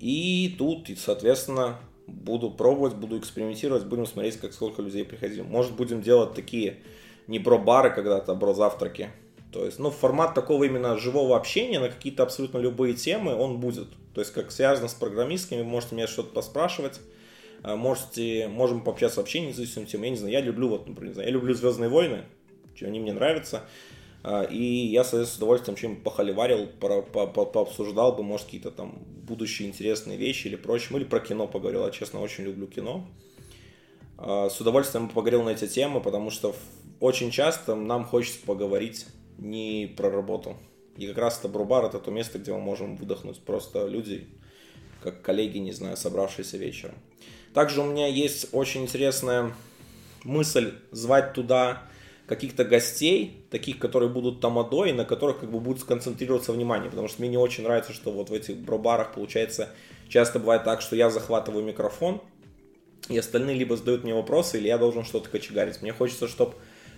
И 0.00 0.54
тут, 0.58 0.88
соответственно, 0.98 1.78
буду 2.06 2.50
пробовать, 2.50 2.94
буду 2.94 3.18
экспериментировать, 3.18 3.84
будем 3.84 4.06
смотреть, 4.06 4.36
как 4.36 4.52
сколько 4.52 4.82
людей 4.82 5.04
приходило. 5.04 5.44
Может, 5.44 5.72
будем 5.72 6.02
делать 6.02 6.34
такие 6.34 6.78
не 7.26 7.38
бро-бары 7.38 7.90
когда-то, 7.90 8.32
а 8.32 8.34
бро-завтраки. 8.34 9.10
То 9.52 9.64
есть, 9.64 9.78
ну, 9.78 9.90
формат 9.90 10.34
такого 10.34 10.64
именно 10.64 10.98
живого 10.98 11.36
общения 11.36 11.78
на 11.78 11.88
какие-то 11.88 12.24
абсолютно 12.24 12.58
любые 12.58 12.94
темы, 12.94 13.36
он 13.36 13.60
будет. 13.60 13.88
То 14.12 14.20
есть, 14.20 14.32
как 14.32 14.50
связано 14.50 14.88
с 14.88 14.94
программистками, 14.94 15.60
вы 15.60 15.68
можете 15.68 15.94
меня 15.94 16.06
что-то 16.06 16.32
поспрашивать, 16.34 17.00
а, 17.62 17.76
можете, 17.76 18.48
можем 18.48 18.82
пообщаться 18.82 19.20
вообще 19.20 19.40
независимо 19.40 19.86
тем. 19.86 20.02
Я 20.02 20.10
не 20.10 20.16
знаю, 20.16 20.32
я 20.32 20.40
люблю, 20.40 20.68
вот, 20.68 20.88
например, 20.88 21.18
я 21.18 21.30
люблю 21.30 21.54
Звездные 21.54 21.88
войны, 21.88 22.24
они 22.80 22.98
мне 22.98 23.12
нравятся. 23.12 23.62
А, 24.24 24.42
и 24.42 24.62
я, 24.62 25.04
соответственно, 25.04 25.34
с 25.34 25.36
удовольствием 25.36 25.76
чем 25.76 25.96
похоливарил, 26.02 26.66
по, 26.66 27.02
по, 27.02 27.26
по, 27.26 27.44
пообсуждал 27.44 28.16
бы, 28.16 28.22
может, 28.22 28.46
какие-то 28.46 28.70
там 28.70 28.98
будущие 29.06 29.68
интересные 29.68 30.16
вещи 30.16 30.48
или 30.48 30.56
прочим, 30.56 30.96
или 30.96 31.04
про 31.04 31.20
кино 31.20 31.46
поговорил. 31.46 31.84
Я, 31.84 31.90
честно, 31.90 32.20
очень 32.20 32.44
люблю 32.44 32.66
кино. 32.66 33.06
А, 34.18 34.48
с 34.48 34.60
удовольствием 34.60 35.08
поговорил 35.08 35.42
на 35.42 35.50
эти 35.50 35.68
темы, 35.68 36.00
потому 36.00 36.30
что 36.30 36.56
очень 37.00 37.30
часто 37.30 37.74
нам 37.74 38.04
хочется 38.04 38.38
поговорить 38.44 39.06
не 39.38 39.92
про 39.96 40.10
работу. 40.10 40.56
И 40.96 41.06
как 41.06 41.18
раз 41.18 41.38
это 41.38 41.48
Брубар 41.48 41.84
это 41.84 41.98
то 41.98 42.10
место, 42.10 42.38
где 42.38 42.52
мы 42.52 42.60
можем 42.60 42.96
выдохнуть 42.96 43.40
просто 43.40 43.86
люди, 43.86 44.28
как 45.02 45.22
коллеги, 45.22 45.58
не 45.58 45.72
знаю, 45.72 45.96
собравшиеся 45.96 46.56
вечером. 46.56 46.94
Также 47.52 47.80
у 47.80 47.84
меня 47.84 48.06
есть 48.06 48.48
очень 48.52 48.82
интересная 48.82 49.54
мысль 50.24 50.74
звать 50.90 51.32
туда 51.34 51.82
каких-то 52.26 52.64
гостей, 52.64 53.46
таких, 53.50 53.78
которые 53.78 54.08
будут 54.08 54.40
тамадой, 54.40 54.92
на 54.92 55.04
которых 55.04 55.40
как 55.40 55.50
бы 55.50 55.60
будет 55.60 55.80
сконцентрироваться 55.80 56.52
внимание, 56.52 56.90
потому 56.90 57.08
что 57.08 57.20
мне 57.20 57.28
не 57.28 57.36
очень 57.36 57.64
нравится, 57.64 57.92
что 57.92 58.12
вот 58.12 58.30
в 58.30 58.32
этих 58.32 58.56
бробарах 58.56 59.12
получается 59.12 59.70
часто 60.08 60.38
бывает 60.38 60.64
так, 60.64 60.80
что 60.80 60.96
я 60.96 61.10
захватываю 61.10 61.64
микрофон, 61.64 62.22
и 63.08 63.18
остальные 63.18 63.56
либо 63.56 63.76
задают 63.76 64.04
мне 64.04 64.14
вопросы, 64.14 64.58
или 64.58 64.68
я 64.68 64.78
должен 64.78 65.04
что-то 65.04 65.28
кочегарить. 65.28 65.82
Мне 65.82 65.92
хочется, 65.92 66.26
чтобы 66.26 66.54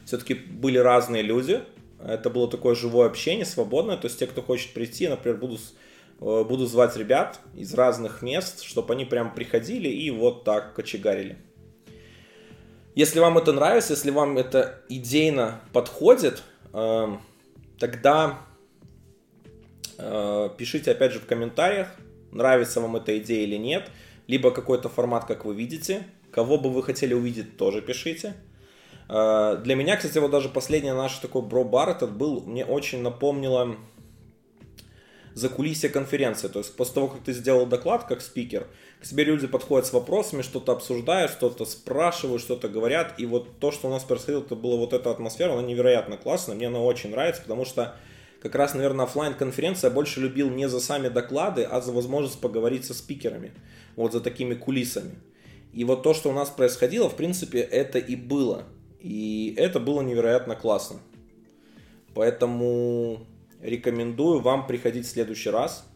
все-таки 0.06 0.34
были 0.34 0.78
разные 0.78 1.22
люди, 1.22 1.62
это 1.98 2.30
было 2.30 2.48
такое 2.48 2.74
живое 2.74 3.08
общение, 3.08 3.44
свободное, 3.44 3.96
то 3.96 4.06
есть 4.06 4.18
те, 4.18 4.26
кто 4.26 4.40
хочет 4.40 4.72
прийти, 4.72 5.08
например, 5.08 5.38
буду, 5.38 5.58
э, 6.20 6.44
буду 6.44 6.66
звать 6.66 6.96
ребят 6.96 7.40
из 7.54 7.74
разных 7.74 8.22
мест, 8.22 8.62
чтобы 8.62 8.94
они 8.94 9.04
прям 9.04 9.34
приходили 9.34 9.88
и 9.88 10.10
вот 10.10 10.44
так 10.44 10.74
кочегарили. 10.74 11.36
Если 12.94 13.18
вам 13.18 13.36
это 13.36 13.52
нравится, 13.52 13.94
если 13.94 14.10
вам 14.10 14.38
это 14.38 14.80
идейно 14.88 15.60
подходит, 15.72 16.42
эм, 16.72 17.20
тогда 17.78 18.38
э, 19.98 20.50
пишите 20.56 20.92
опять 20.92 21.12
же 21.12 21.18
в 21.18 21.26
комментариях, 21.26 21.88
нравится 22.30 22.80
вам 22.80 22.96
эта 22.96 23.18
идея 23.18 23.42
или 23.42 23.56
нет, 23.56 23.90
либо 24.28 24.50
какой-то 24.50 24.88
формат, 24.88 25.24
как 25.24 25.44
вы 25.44 25.54
видите, 25.54 26.06
кого 26.30 26.58
бы 26.58 26.70
вы 26.70 26.82
хотели 26.82 27.12
увидеть, 27.12 27.56
тоже 27.56 27.82
пишите. 27.82 28.34
Э, 29.08 29.58
для 29.62 29.74
меня, 29.74 29.96
кстати, 29.96 30.18
вот 30.18 30.30
даже 30.30 30.48
последний 30.48 30.92
наш 30.92 31.16
такой 31.18 31.42
бро-бар 31.42 31.90
этот 31.90 32.12
был, 32.16 32.42
мне 32.42 32.64
очень 32.64 33.02
напомнило 33.02 33.76
за 35.34 35.50
кулисье 35.50 35.90
конференции. 35.90 36.48
То 36.48 36.60
есть 36.60 36.74
после 36.74 36.94
того, 36.94 37.08
как 37.08 37.22
ты 37.22 37.32
сделал 37.32 37.66
доклад 37.66 38.04
как 38.04 38.22
спикер, 38.22 38.66
к 39.00 39.06
тебе 39.06 39.24
люди 39.24 39.46
подходят 39.46 39.86
с 39.86 39.92
вопросами, 39.92 40.40
что-то 40.40 40.72
обсуждают, 40.72 41.30
что-то 41.30 41.66
спрашивают, 41.66 42.40
что-то 42.40 42.68
говорят. 42.68 43.14
И 43.18 43.26
вот 43.26 43.58
то, 43.58 43.70
что 43.70 43.88
у 43.88 43.90
нас 43.90 44.02
происходило, 44.02 44.40
это 44.40 44.56
была 44.56 44.76
вот 44.76 44.94
эта 44.94 45.10
атмосфера, 45.10 45.52
она 45.52 45.62
невероятно 45.62 46.16
классная, 46.16 46.54
мне 46.54 46.68
она 46.68 46.80
очень 46.80 47.10
нравится, 47.10 47.42
потому 47.42 47.66
что 47.66 47.94
как 48.40 48.54
раз, 48.54 48.72
наверное, 48.72 49.04
офлайн 49.04 49.34
конференция 49.34 49.90
больше 49.90 50.20
любил 50.20 50.48
не 50.48 50.68
за 50.68 50.80
сами 50.80 51.08
доклады, 51.08 51.64
а 51.64 51.82
за 51.82 51.92
возможность 51.92 52.40
поговорить 52.40 52.86
со 52.86 52.94
спикерами, 52.94 53.52
вот 53.94 54.12
за 54.12 54.20
такими 54.20 54.54
кулисами. 54.54 55.16
И 55.74 55.84
вот 55.84 56.02
то, 56.02 56.14
что 56.14 56.30
у 56.30 56.32
нас 56.32 56.48
происходило, 56.48 57.10
в 57.10 57.16
принципе, 57.16 57.60
это 57.60 57.98
и 57.98 58.16
было. 58.16 58.64
И 59.06 59.54
это 59.56 59.78
было 59.78 60.02
невероятно 60.02 60.56
классно. 60.56 60.98
Поэтому 62.14 63.26
Рекомендую 63.60 64.40
вам 64.40 64.66
приходить 64.66 65.06
в 65.06 65.10
следующий 65.10 65.50
раз 65.50 65.86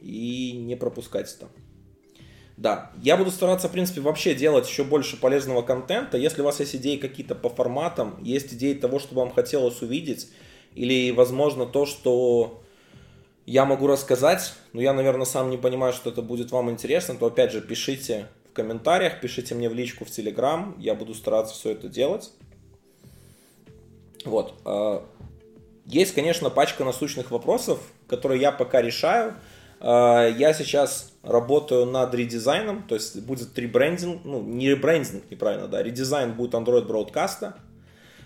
и 0.00 0.52
не 0.52 0.74
пропускать 0.74 1.32
это. 1.32 1.48
Да, 2.56 2.92
я 3.02 3.16
буду 3.16 3.30
стараться, 3.30 3.68
в 3.68 3.72
принципе, 3.72 4.00
вообще 4.00 4.34
делать 4.34 4.68
еще 4.68 4.84
больше 4.84 5.18
полезного 5.18 5.62
контента. 5.62 6.16
Если 6.16 6.40
у 6.40 6.44
вас 6.44 6.60
есть 6.60 6.76
идеи 6.76 6.96
какие-то 6.96 7.34
по 7.34 7.50
форматам, 7.50 8.22
есть 8.22 8.54
идеи 8.54 8.74
того, 8.74 8.98
что 8.98 9.14
вам 9.14 9.32
хотелось 9.32 9.82
увидеть, 9.82 10.28
или, 10.74 11.10
возможно, 11.10 11.66
то, 11.66 11.84
что 11.84 12.62
я 13.44 13.64
могу 13.64 13.86
рассказать, 13.86 14.54
но 14.72 14.80
я, 14.80 14.92
наверное, 14.92 15.26
сам 15.26 15.50
не 15.50 15.58
понимаю, 15.58 15.92
что 15.92 16.10
это 16.10 16.22
будет 16.22 16.52
вам 16.52 16.70
интересно, 16.70 17.16
то, 17.16 17.26
опять 17.26 17.52
же, 17.52 17.60
пишите 17.60 18.28
в 18.50 18.54
комментариях, 18.54 19.20
пишите 19.20 19.54
мне 19.54 19.68
в 19.68 19.74
личку 19.74 20.04
в 20.04 20.10
Телеграм, 20.10 20.76
я 20.78 20.94
буду 20.94 21.14
стараться 21.14 21.54
все 21.54 21.70
это 21.70 21.88
делать. 21.88 22.30
Вот. 24.24 24.54
А, 24.64 25.04
есть, 25.86 26.14
конечно, 26.14 26.50
пачка 26.50 26.84
насущных 26.84 27.30
вопросов, 27.30 27.78
которые 28.06 28.40
я 28.40 28.52
пока 28.52 28.80
решаю. 28.82 29.34
А, 29.80 30.26
я 30.26 30.54
сейчас 30.54 31.12
работаю 31.22 31.86
над 31.86 32.14
редизайном, 32.14 32.82
то 32.84 32.94
есть 32.94 33.20
будет 33.22 33.56
ребрендинг, 33.58 34.24
ну 34.24 34.42
не 34.42 34.68
ребрендинг, 34.70 35.30
неправильно, 35.30 35.68
да, 35.68 35.82
редизайн 35.82 36.32
будет 36.32 36.54
Android 36.54 36.86
Broadcast, 36.86 37.54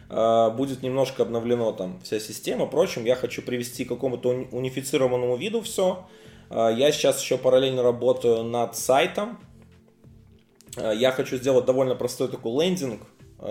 а, 0.08 0.50
будет 0.50 0.82
немножко 0.82 1.22
обновлено 1.22 1.72
там 1.72 2.00
вся 2.02 2.20
система. 2.20 2.66
Впрочем, 2.66 3.04
я 3.04 3.16
хочу 3.16 3.42
привести 3.42 3.84
к 3.84 3.88
какому-то 3.88 4.28
унифицированному 4.52 5.36
виду 5.36 5.60
все. 5.62 6.06
Я 6.50 6.92
сейчас 6.92 7.20
еще 7.20 7.36
параллельно 7.36 7.82
работаю 7.82 8.42
над 8.42 8.74
сайтом. 8.74 9.38
Я 10.78 11.12
хочу 11.12 11.36
сделать 11.36 11.66
довольно 11.66 11.94
простой 11.94 12.28
такой 12.28 12.64
лендинг, 12.64 13.02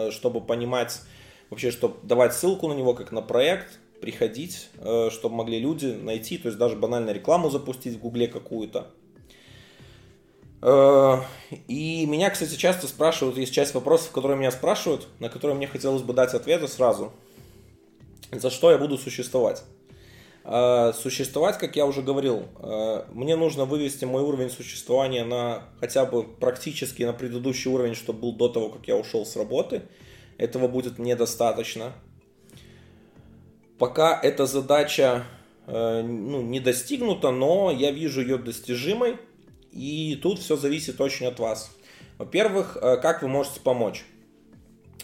чтобы 0.10 0.42
понимать 0.42 1.02
вообще, 1.50 1.72
чтобы 1.72 1.96
давать 2.04 2.34
ссылку 2.34 2.68
на 2.68 2.74
него 2.74 2.94
как 2.94 3.12
на 3.12 3.22
проект, 3.22 3.80
приходить, 4.00 4.70
э, 4.80 5.10
чтобы 5.12 5.36
могли 5.36 5.60
люди 5.60 5.88
найти, 5.88 6.38
то 6.38 6.48
есть 6.48 6.58
даже 6.58 6.76
банально 6.76 7.12
рекламу 7.12 7.50
запустить 7.50 7.96
в 7.96 8.00
Гугле 8.00 8.28
какую-то. 8.28 8.88
Э, 10.62 11.18
и 11.68 12.06
меня, 12.06 12.30
кстати, 12.30 12.56
часто 12.56 12.88
спрашивают, 12.88 13.38
есть 13.38 13.54
часть 13.54 13.74
вопросов, 13.74 14.12
которые 14.12 14.38
меня 14.38 14.52
спрашивают, 14.52 15.08
на 15.20 15.30
которые 15.30 15.56
мне 15.56 15.68
хотелось 15.68 16.02
бы 16.02 16.14
дать 16.14 16.34
ответы 16.34 16.68
сразу. 16.68 17.12
За 18.32 18.50
что 18.50 18.72
я 18.72 18.78
буду 18.78 18.98
существовать? 18.98 19.64
Э, 20.44 20.94
существовать, 20.94 21.58
как 21.58 21.76
я 21.76 21.86
уже 21.86 22.02
говорил, 22.02 22.44
мне 23.12 23.36
нужно 23.36 23.66
вывести 23.66 24.06
мой 24.06 24.22
уровень 24.22 24.50
существования 24.50 25.24
на 25.24 25.64
хотя 25.80 26.06
бы 26.06 26.24
практически 26.24 27.04
на 27.04 27.14
предыдущий 27.14 27.72
уровень, 27.72 27.96
чтобы 27.96 28.20
был 28.20 28.34
до 28.34 28.50
того, 28.50 28.70
как 28.70 28.88
я 28.88 28.96
ушел 28.96 29.26
с 29.26 29.36
работы. 29.36 29.84
Этого 30.38 30.68
будет 30.68 31.00
мне 31.00 31.16
достаточно. 31.16 31.94
Пока 33.78 34.20
эта 34.22 34.46
задача 34.46 35.24
э, 35.68 36.02
ну, 36.02 36.42
не 36.42 36.60
достигнута, 36.60 37.32
но 37.32 37.72
я 37.72 37.92
вижу 37.92 38.22
ее 38.22 38.38
достижимой. 38.38 39.18
И 39.72 40.18
тут 40.22 40.40
все 40.40 40.56
зависит 40.56 41.00
очень 41.02 41.28
от 41.28 41.40
вас. 41.40 41.72
Во-первых, 42.18 42.78
э, 42.80 42.98
как 42.98 43.22
вы 43.22 43.28
можете 43.28 43.60
помочь? 43.60 44.04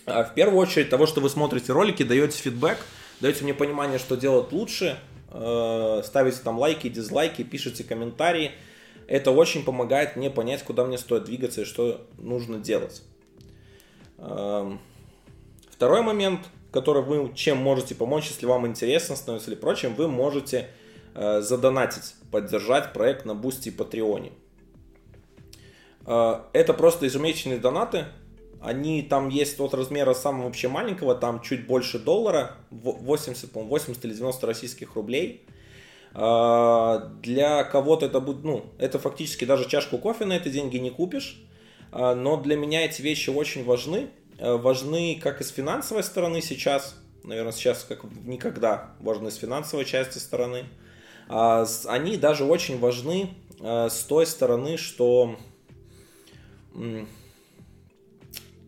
Э, 0.06 0.24
в 0.24 0.34
первую 0.34 0.60
очередь, 0.60 0.90
того, 0.90 1.06
что 1.06 1.22
вы 1.22 1.30
смотрите 1.30 1.72
ролики, 1.74 2.04
даете 2.04 2.38
фидбэк, 2.38 2.78
даете 3.20 3.44
мне 3.44 3.54
понимание, 3.54 4.00
что 4.00 4.16
делать 4.16 4.52
лучше, 4.52 4.98
ставите 5.30 6.38
там 6.44 6.60
лайки, 6.60 6.90
дизлайки, 6.90 7.42
пишите 7.42 7.84
комментарии. 7.84 8.52
Это 9.08 9.32
очень 9.32 9.66
помогает 9.66 10.16
мне 10.16 10.30
понять, 10.30 10.62
куда 10.62 10.86
мне 10.86 11.00
стоит 11.00 11.24
двигаться 11.24 11.62
и 11.62 11.66
что 11.66 12.06
нужно 12.20 12.60
делать. 12.60 13.02
Второй 15.84 16.02
момент– 16.02 16.40
который 16.74 17.04
вы 17.04 17.32
чем 17.36 17.58
можете 17.58 17.94
помочь, 17.94 18.28
если 18.28 18.48
вам 18.48 18.66
интересно 18.66 19.16
становится 19.16 19.52
или 19.52 19.58
прочим, 19.58 19.94
вы 19.94 20.08
можете 20.08 20.70
э, 21.14 21.42
задонатить, 21.42 22.16
поддержать 22.32 22.94
проект 22.94 23.26
на 23.26 23.36
Boosty 23.36 23.70
и 23.70 23.72
Patreon 23.72 24.18
е. 24.18 24.32
Э, 26.08 26.42
это 26.52 26.74
просто 26.74 27.06
ежемесячные 27.06 27.60
донаты. 27.60 28.06
Они 28.60 29.04
там 29.04 29.30
есть 29.30 29.60
от 29.60 29.74
размера 29.74 30.14
самого 30.14 30.46
вообще 30.46 30.68
маленького, 30.68 31.16
там 31.16 31.42
чуть 31.42 31.68
больше 31.68 32.00
доллара, 32.00 32.56
80, 32.72 33.52
по 33.52 33.62
80 33.62 34.04
или 34.06 34.14
90 34.14 34.48
российских 34.48 34.96
рублей. 34.96 35.46
Э, 36.16 37.02
для 37.22 37.64
кого-то 37.66 38.08
это 38.08 38.20
будет, 38.20 38.44
ну, 38.44 38.66
это 38.80 38.98
фактически 38.98 39.46
даже 39.46 39.70
чашку 39.70 40.00
кофе 40.00 40.26
на 40.26 40.34
эти 40.34 40.50
деньги 40.50 40.78
не 40.78 40.90
купишь. 40.90 41.40
Э, 41.92 42.16
но 42.16 42.38
для 42.38 42.56
меня 42.56 42.84
эти 42.84 43.04
вещи 43.04 43.30
очень 43.30 43.64
важны, 43.64 44.10
важны 44.52 45.20
как 45.22 45.42
и 45.42 45.44
с 45.44 45.50
финансовой 45.50 46.04
стороны 46.04 46.42
сейчас, 46.42 46.96
наверное, 47.24 47.52
сейчас 47.52 47.86
как 47.88 48.04
никогда 48.26 48.96
важны 49.00 49.32
с 49.32 49.36
финансовой 49.36 49.86
части 49.86 50.18
стороны. 50.18 50.66
А 51.30 51.66
они 51.88 52.18
даже 52.18 52.44
очень 52.44 52.80
важны 52.80 53.30
э, 53.60 53.90
с 53.90 54.04
той 54.04 54.26
стороны, 54.26 54.78
что 54.78 55.38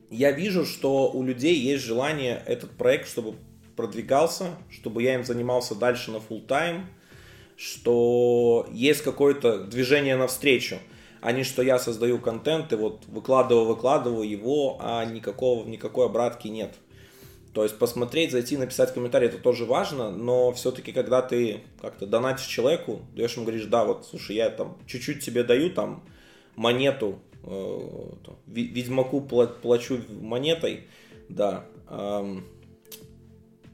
я 0.10 0.32
вижу, 0.32 0.66
что 0.66 1.12
у 1.12 1.24
людей 1.24 1.56
есть 1.56 1.84
желание 1.84 2.42
этот 2.46 2.72
проект, 2.72 3.10
чтобы 3.10 3.36
продвигался, 3.76 4.56
чтобы 4.70 5.04
я 5.04 5.16
им 5.16 5.26
занимался 5.26 5.76
дальше 5.76 6.12
на 6.12 6.18
full 6.18 6.46
тайм 6.46 6.88
что 7.58 8.68
есть 8.72 9.02
какое-то 9.02 9.60
движение 9.60 10.16
навстречу 10.18 10.78
а 11.26 11.32
не 11.32 11.44
что 11.44 11.64
я 11.64 11.80
создаю 11.80 12.20
контент 12.20 12.72
и 12.72 12.76
вот 12.76 13.06
выкладываю, 13.08 13.66
выкладываю 13.66 14.30
его, 14.30 14.78
а 14.80 15.04
никакого, 15.06 15.68
никакой 15.68 16.06
обратки 16.06 16.50
нет. 16.50 16.76
То 17.52 17.64
есть 17.64 17.80
посмотреть, 17.80 18.32
зайти, 18.32 18.58
написать 18.58 18.94
комментарий, 18.94 19.28
это 19.30 19.40
тоже 19.40 19.66
важно, 19.66 20.12
но 20.12 20.52
все-таки, 20.52 20.92
когда 20.92 21.24
ты 21.24 21.62
как-то 21.82 22.06
донатишь 22.06 22.46
человеку, 22.46 23.02
даешь 23.16 23.34
ему, 23.34 23.46
говоришь, 23.46 23.66
да, 23.66 23.86
вот, 23.86 24.06
слушай, 24.06 24.36
я 24.36 24.52
там 24.52 24.78
чуть-чуть 24.86 25.26
тебе 25.26 25.44
даю 25.44 25.72
там 25.72 26.04
монету, 26.56 27.18
э, 27.42 27.80
Ведьмаку 28.46 29.22
плачу 29.22 30.02
монетой, 30.22 30.84
да, 31.28 31.66
э, 31.90 32.36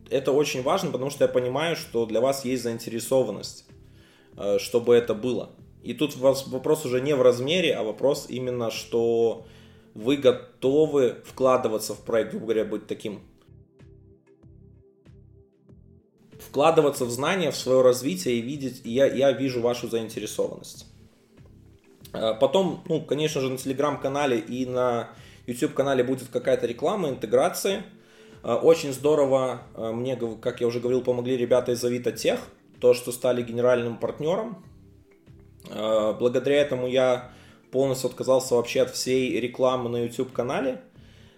это 0.10 0.32
очень 0.32 0.62
важно, 0.62 0.90
потому 0.90 1.10
что 1.10 1.26
я 1.26 1.28
понимаю, 1.28 1.76
что 1.76 2.06
для 2.06 2.22
вас 2.22 2.46
есть 2.46 2.64
заинтересованность, 2.64 3.66
э, 4.38 4.58
чтобы 4.58 4.96
это 4.96 5.14
было. 5.14 5.50
И 5.84 5.94
тут 5.94 6.15
вопрос 6.15 6.86
уже 6.86 7.02
не 7.02 7.15
в 7.15 7.22
размере, 7.22 7.74
а 7.74 7.84
вопрос 7.84 8.28
именно, 8.30 8.70
что 8.70 9.46
вы 9.94 10.17
готовы 10.17 11.17
вкладываться 11.26 11.94
в 11.96 12.00
проект, 12.00 12.32
грубо 12.32 12.48
говоря, 12.48 12.65
быть 12.65 12.88
таким 12.88 13.22
вкладываться 16.39 17.06
в 17.06 17.12
знания, 17.12 17.52
в 17.52 17.56
свое 17.56 17.82
развитие 17.82 18.36
и 18.36 18.41
видеть, 18.41 18.82
и 18.84 18.91
я, 18.91 19.06
я 19.06 19.32
вижу 19.32 19.62
вашу 19.62 19.88
заинтересованность. 19.88 20.86
А 22.13 22.34
потом, 22.34 22.84
ну, 22.88 23.02
конечно 23.02 23.41
же, 23.41 23.50
на 23.50 23.58
телеграм-канале 23.58 24.39
и 24.39 24.65
на 24.65 25.10
YouTube-канале 25.48 26.04
будет 26.04 26.28
какая-то 26.28 26.67
реклама, 26.67 27.10
интеграции. 27.10 27.84
А, 28.44 28.58
очень 28.58 28.91
здорово, 28.91 29.62
а, 29.76 29.91
мне, 29.94 30.17
как 30.41 30.62
я 30.62 30.67
уже 30.67 30.80
говорил, 30.80 31.02
помогли 31.02 31.38
ребята 31.38 31.72
из 31.72 31.84
Авито 31.84 32.12
Тех, 32.12 32.39
то, 32.80 32.94
что 32.94 33.12
стали 33.12 33.41
генеральным 33.41 33.98
партнером 33.98 34.63
благодаря 35.69 36.62
этому 36.62 36.88
я 36.88 37.32
полностью 37.71 38.10
отказался 38.10 38.56
вообще 38.56 38.82
от 38.82 38.91
всей 38.91 39.39
рекламы 39.39 39.89
на 39.89 40.04
YouTube-канале. 40.04 40.82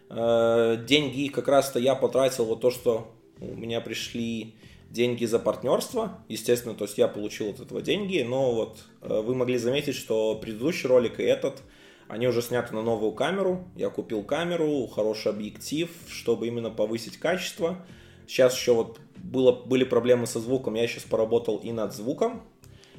Э, 0.09 0.77
деньги 0.86 1.27
как 1.27 1.47
раз-то 1.47 1.79
я 1.79 1.95
потратил 1.95 2.45
вот 2.45 2.62
то, 2.62 2.71
что 2.71 3.12
у 3.39 3.55
меня 3.55 3.81
пришли 3.81 4.55
деньги 4.89 5.25
за 5.25 5.39
партнерство. 5.39 6.19
Естественно, 6.27 6.75
то 6.75 6.86
есть 6.86 6.97
я 6.97 7.07
получил 7.07 7.49
от 7.49 7.59
этого 7.59 7.81
деньги, 7.81 8.21
но 8.21 8.53
вот 8.53 8.86
э, 9.01 9.21
вы 9.21 9.36
могли 9.36 9.57
заметить, 9.57 9.95
что 9.95 10.36
предыдущий 10.36 10.88
ролик 10.88 11.19
и 11.19 11.23
этот, 11.23 11.62
они 12.07 12.27
уже 12.27 12.41
сняты 12.41 12.75
на 12.75 12.83
новую 12.83 13.13
камеру. 13.13 13.67
Я 13.75 13.89
купил 13.89 14.23
камеру, 14.23 14.86
хороший 14.88 15.31
объектив, 15.31 15.89
чтобы 16.07 16.47
именно 16.47 16.69
повысить 16.69 17.17
качество. 17.17 17.83
Сейчас 18.27 18.55
еще 18.55 18.73
вот 18.73 18.99
было, 19.17 19.51
были 19.51 19.83
проблемы 19.83 20.27
со 20.27 20.39
звуком, 20.39 20.75
я 20.75 20.88
сейчас 20.88 21.03
поработал 21.03 21.57
и 21.57 21.71
над 21.71 21.93
звуком. 21.93 22.43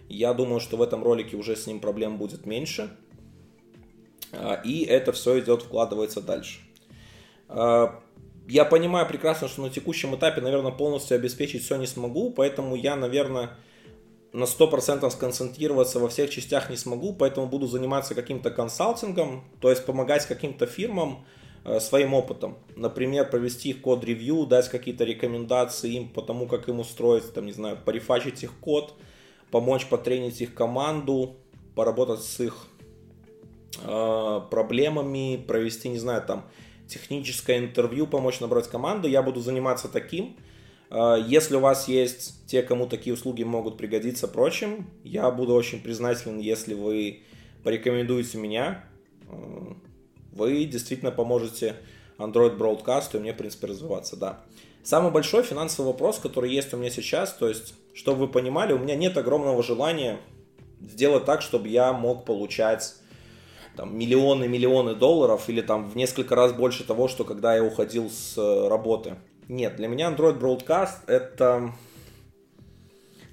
Я 0.08 0.34
думаю, 0.34 0.60
что 0.60 0.76
в 0.76 0.82
этом 0.82 1.02
ролике 1.02 1.36
уже 1.36 1.56
с 1.56 1.66
ним 1.66 1.80
проблем 1.80 2.18
будет 2.18 2.46
меньше. 2.46 2.90
А, 4.32 4.60
и 4.64 4.84
это 4.84 5.12
все 5.12 5.40
идет, 5.40 5.62
вкладывается 5.62 6.20
дальше. 6.20 6.60
А, 7.48 8.00
я 8.46 8.64
понимаю 8.64 9.06
прекрасно, 9.06 9.48
что 9.48 9.62
на 9.62 9.70
текущем 9.70 10.14
этапе, 10.14 10.40
наверное, 10.40 10.72
полностью 10.72 11.16
обеспечить 11.16 11.64
все 11.64 11.76
не 11.76 11.86
смогу, 11.86 12.30
поэтому 12.30 12.76
я, 12.76 12.96
наверное, 12.96 13.56
на 14.32 14.44
100% 14.44 15.08
сконцентрироваться 15.10 15.98
во 15.98 16.08
всех 16.08 16.30
частях 16.30 16.68
не 16.68 16.76
смогу, 16.76 17.14
поэтому 17.14 17.46
буду 17.46 17.66
заниматься 17.66 18.14
каким-то 18.14 18.50
консалтингом, 18.50 19.44
то 19.60 19.70
есть 19.70 19.86
помогать 19.86 20.26
каким-то 20.26 20.66
фирмам 20.66 21.24
а, 21.64 21.80
своим 21.80 22.12
опытом. 22.12 22.58
Например, 22.76 23.28
провести 23.28 23.70
их 23.70 23.80
код-ревью, 23.80 24.44
дать 24.44 24.68
какие-то 24.68 25.04
рекомендации 25.04 25.94
им 25.94 26.08
по 26.10 26.20
тому, 26.20 26.46
как 26.46 26.68
им 26.68 26.80
устроить, 26.80 27.32
там, 27.32 27.46
не 27.46 27.52
знаю, 27.52 27.78
порефачить 27.82 28.42
их 28.42 28.52
код– 28.60 28.94
помочь 29.54 29.86
потренить 29.86 30.40
их 30.40 30.52
команду, 30.52 31.36
поработать 31.76 32.24
с 32.24 32.40
их 32.40 32.66
э, 33.84 34.40
проблемами, 34.50 35.36
провести, 35.36 35.88
не 35.88 35.98
знаю, 35.98 36.24
там, 36.26 36.44
техническое 36.88 37.58
интервью, 37.58 38.08
помочь 38.08 38.40
набрать 38.40 38.66
команду. 38.66 39.06
Я 39.06 39.22
буду 39.22 39.38
заниматься 39.38 39.86
таким. 39.86 40.36
Э, 40.90 41.18
если 41.24 41.54
у 41.54 41.60
вас 41.60 41.86
есть 41.86 42.44
те, 42.48 42.64
кому 42.64 42.88
такие 42.88 43.14
услуги 43.14 43.44
могут 43.44 43.76
пригодиться, 43.76 44.26
прочим, 44.26 44.90
я 45.04 45.30
буду 45.30 45.54
очень 45.54 45.80
признателен, 45.80 46.40
если 46.40 46.74
вы 46.74 47.22
порекомендуете 47.62 48.38
меня. 48.38 48.84
Э, 49.28 49.74
вы 50.32 50.64
действительно 50.64 51.12
поможете 51.12 51.76
Android 52.18 52.58
Broadcast 52.58 53.16
и 53.16 53.20
мне, 53.20 53.32
в 53.32 53.36
принципе, 53.36 53.68
развиваться, 53.68 54.16
да. 54.16 54.40
Самый 54.82 55.12
большой 55.12 55.44
финансовый 55.44 55.86
вопрос, 55.86 56.18
который 56.18 56.52
есть 56.52 56.74
у 56.74 56.76
меня 56.76 56.90
сейчас, 56.90 57.32
то 57.34 57.48
есть, 57.48 57.74
чтобы 57.94 58.20
вы 58.20 58.28
понимали, 58.28 58.72
у 58.72 58.78
меня 58.78 58.96
нет 58.96 59.16
огромного 59.16 59.62
желания 59.62 60.18
сделать 60.80 61.24
так, 61.24 61.42
чтобы 61.42 61.68
я 61.68 61.92
мог 61.92 62.24
получать 62.24 62.94
там, 63.76 63.96
миллионы, 63.96 64.46
миллионы 64.48 64.94
долларов 64.94 65.48
или 65.48 65.60
там 65.60 65.88
в 65.88 65.96
несколько 65.96 66.34
раз 66.34 66.52
больше 66.52 66.84
того, 66.84 67.08
что 67.08 67.24
когда 67.24 67.54
я 67.54 67.64
уходил 67.64 68.10
с 68.10 68.36
э, 68.36 68.68
работы. 68.68 69.16
Нет, 69.48 69.76
для 69.76 69.88
меня 69.88 70.10
Android 70.10 70.38
Broadcast 70.38 71.06
это, 71.06 71.72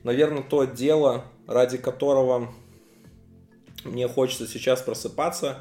наверное, 0.03 0.43
то 0.43 0.65
дело, 0.65 1.25
ради 1.47 1.77
которого 1.77 2.53
мне 3.83 4.07
хочется 4.07 4.47
сейчас 4.47 4.81
просыпаться, 4.81 5.59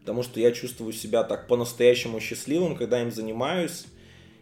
потому 0.00 0.22
что 0.22 0.40
я 0.40 0.52
чувствую 0.52 0.92
себя 0.92 1.24
так 1.24 1.48
по-настоящему 1.48 2.20
счастливым, 2.20 2.76
когда 2.76 3.02
им 3.02 3.10
занимаюсь 3.10 3.86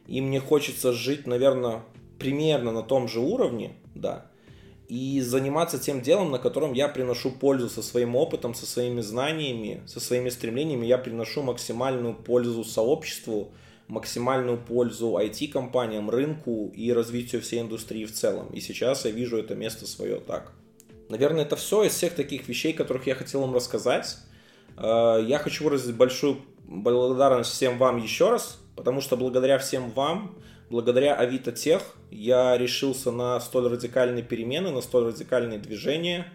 и 0.07 0.21
мне 0.21 0.41
хочется 0.41 0.93
жить, 0.93 1.27
наверное, 1.27 1.83
примерно 2.19 2.73
на 2.73 2.83
том 2.83 3.09
же 3.09 3.21
уровне, 3.21 3.73
да, 3.95 4.27
и 4.89 5.21
заниматься 5.21 5.79
тем 5.79 6.03
делом, 6.03 6.31
на 6.31 6.39
котором 6.39 6.73
я 6.73 6.89
приношу 6.89 7.31
пользу 7.31 7.69
со 7.69 7.83
своим 7.83 8.17
опытом, 8.17 8.55
со 8.55 8.67
своими 8.67 9.01
знаниями, 9.01 9.83
со 9.87 9.99
своими 9.99 10.29
стремлениями, 10.29 10.87
я 10.87 10.99
приношу 10.99 11.43
максимальную 11.43 12.15
пользу 12.15 12.65
сообществу, 12.65 13.53
максимальную 13.89 14.59
пользу 14.59 15.17
IT-компаниям, 15.19 16.11
рынку 16.11 16.71
и 16.75 16.93
развитию 16.93 17.41
всей 17.41 17.61
индустрии 17.61 18.05
в 18.05 18.13
целом. 18.13 18.49
И 18.53 18.61
сейчас 18.61 19.05
я 19.05 19.11
вижу 19.11 19.39
это 19.39 19.55
место 19.55 19.87
свое 19.87 20.21
так. 20.21 20.53
Наверное, 21.09 21.45
это 21.45 21.57
все 21.57 21.85
из 21.85 21.93
всех 21.93 22.15
таких 22.15 22.49
вещей, 22.49 22.73
которых 22.73 23.07
я 23.07 23.15
хотел 23.15 23.41
вам 23.41 23.55
рассказать. 23.55 24.17
Э, 24.77 25.19
я 25.27 25.39
хочу 25.39 25.65
выразить 25.65 25.95
большую 25.95 26.39
благодарность 26.67 27.51
всем 27.51 27.79
вам 27.79 27.99
еще 27.99 28.31
раз, 28.31 28.59
потому 28.75 29.01
что 29.01 29.17
благодаря 29.17 29.59
всем 29.59 29.91
вам, 29.91 30.39
благодаря 30.71 31.15
Авито 31.15 31.53
Тех, 31.53 31.83
я 32.11 32.57
решился 32.57 33.11
на 33.11 33.39
столь 33.41 33.69
радикальные 33.69 34.23
перемены, 34.23 34.71
на 34.71 34.81
столь 34.81 35.07
радикальные 35.07 35.59
движения. 35.59 36.27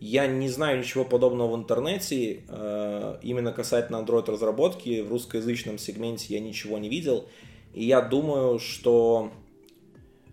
Я 0.00 0.26
не 0.26 0.48
знаю 0.48 0.78
ничего 0.78 1.04
подобного 1.04 1.52
в 1.52 1.56
интернете, 1.56 2.42
э, 2.48 3.18
именно 3.22 3.52
касательно 3.52 3.96
Android 3.96 4.30
разработки, 4.30 5.02
в 5.02 5.10
русскоязычном 5.10 5.78
сегменте 5.78 6.34
я 6.34 6.40
ничего 6.40 6.78
не 6.78 6.88
видел. 6.88 7.28
И 7.74 7.84
я 7.84 8.00
думаю, 8.00 8.58
что 8.58 9.30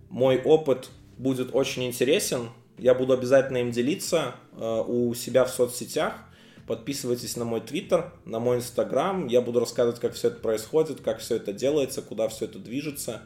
мой 0.10 0.42
опыт 0.42 0.90
будет 1.18 1.54
очень 1.54 1.86
интересен. 1.86 2.50
Я 2.78 2.94
буду 2.94 3.14
обязательно 3.14 3.58
им 3.58 3.72
делиться 3.72 4.36
э, 4.54 4.84
у 4.88 5.14
себя 5.14 5.44
в 5.44 5.50
соцсетях. 5.50 6.27
Подписывайтесь 6.68 7.38
на 7.38 7.46
мой 7.46 7.62
твиттер, 7.62 8.12
на 8.26 8.40
мой 8.40 8.58
инстаграм. 8.58 9.28
Я 9.28 9.42
буду 9.42 9.62
рассказывать, 9.62 10.02
как 10.02 10.14
все 10.14 10.28
это 10.28 10.42
происходит, 10.42 11.00
как 11.00 11.20
все 11.20 11.38
это 11.38 11.54
делается, 11.54 12.02
куда 12.02 12.28
все 12.28 12.44
это 12.44 12.60
движется, 12.60 13.22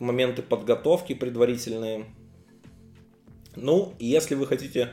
моменты 0.00 0.42
подготовки 0.42 1.14
предварительные. 1.14 2.06
Ну, 3.54 3.94
и 3.98 4.06
если 4.06 4.34
вы 4.34 4.46
хотите 4.46 4.88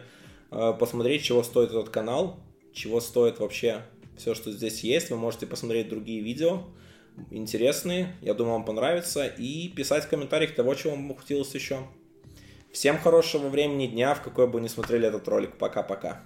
э, 0.51 0.73
посмотреть, 0.77 1.23
чего 1.23 1.43
стоит 1.43 1.69
этот 1.69 1.89
канал, 1.89 2.41
чего 2.73 2.99
стоит 2.99 3.39
вообще 3.39 3.83
все, 4.17 4.35
что 4.35 4.51
здесь 4.51 4.81
есть, 4.81 5.09
вы 5.09 5.15
можете 5.15 5.47
посмотреть 5.47 5.87
другие 5.87 6.21
видео, 6.21 6.63
интересные, 7.29 8.17
я 8.21 8.33
думаю, 8.33 8.55
вам 8.55 8.65
понравится, 8.65 9.25
и 9.25 9.69
писать 9.69 10.03
в 10.03 10.09
комментариях 10.09 10.53
того, 10.55 10.75
чего 10.75 10.91
вам 10.91 11.15
хотелось 11.15 11.55
еще. 11.55 11.87
Всем 12.73 12.97
хорошего 12.97 13.47
времени 13.47 13.87
дня, 13.87 14.13
в 14.13 14.21
какой 14.21 14.47
бы 14.47 14.59
ни 14.61 14.67
смотрели 14.67 15.07
этот 15.07 15.27
ролик. 15.27 15.57
Пока-пока. 15.57 16.23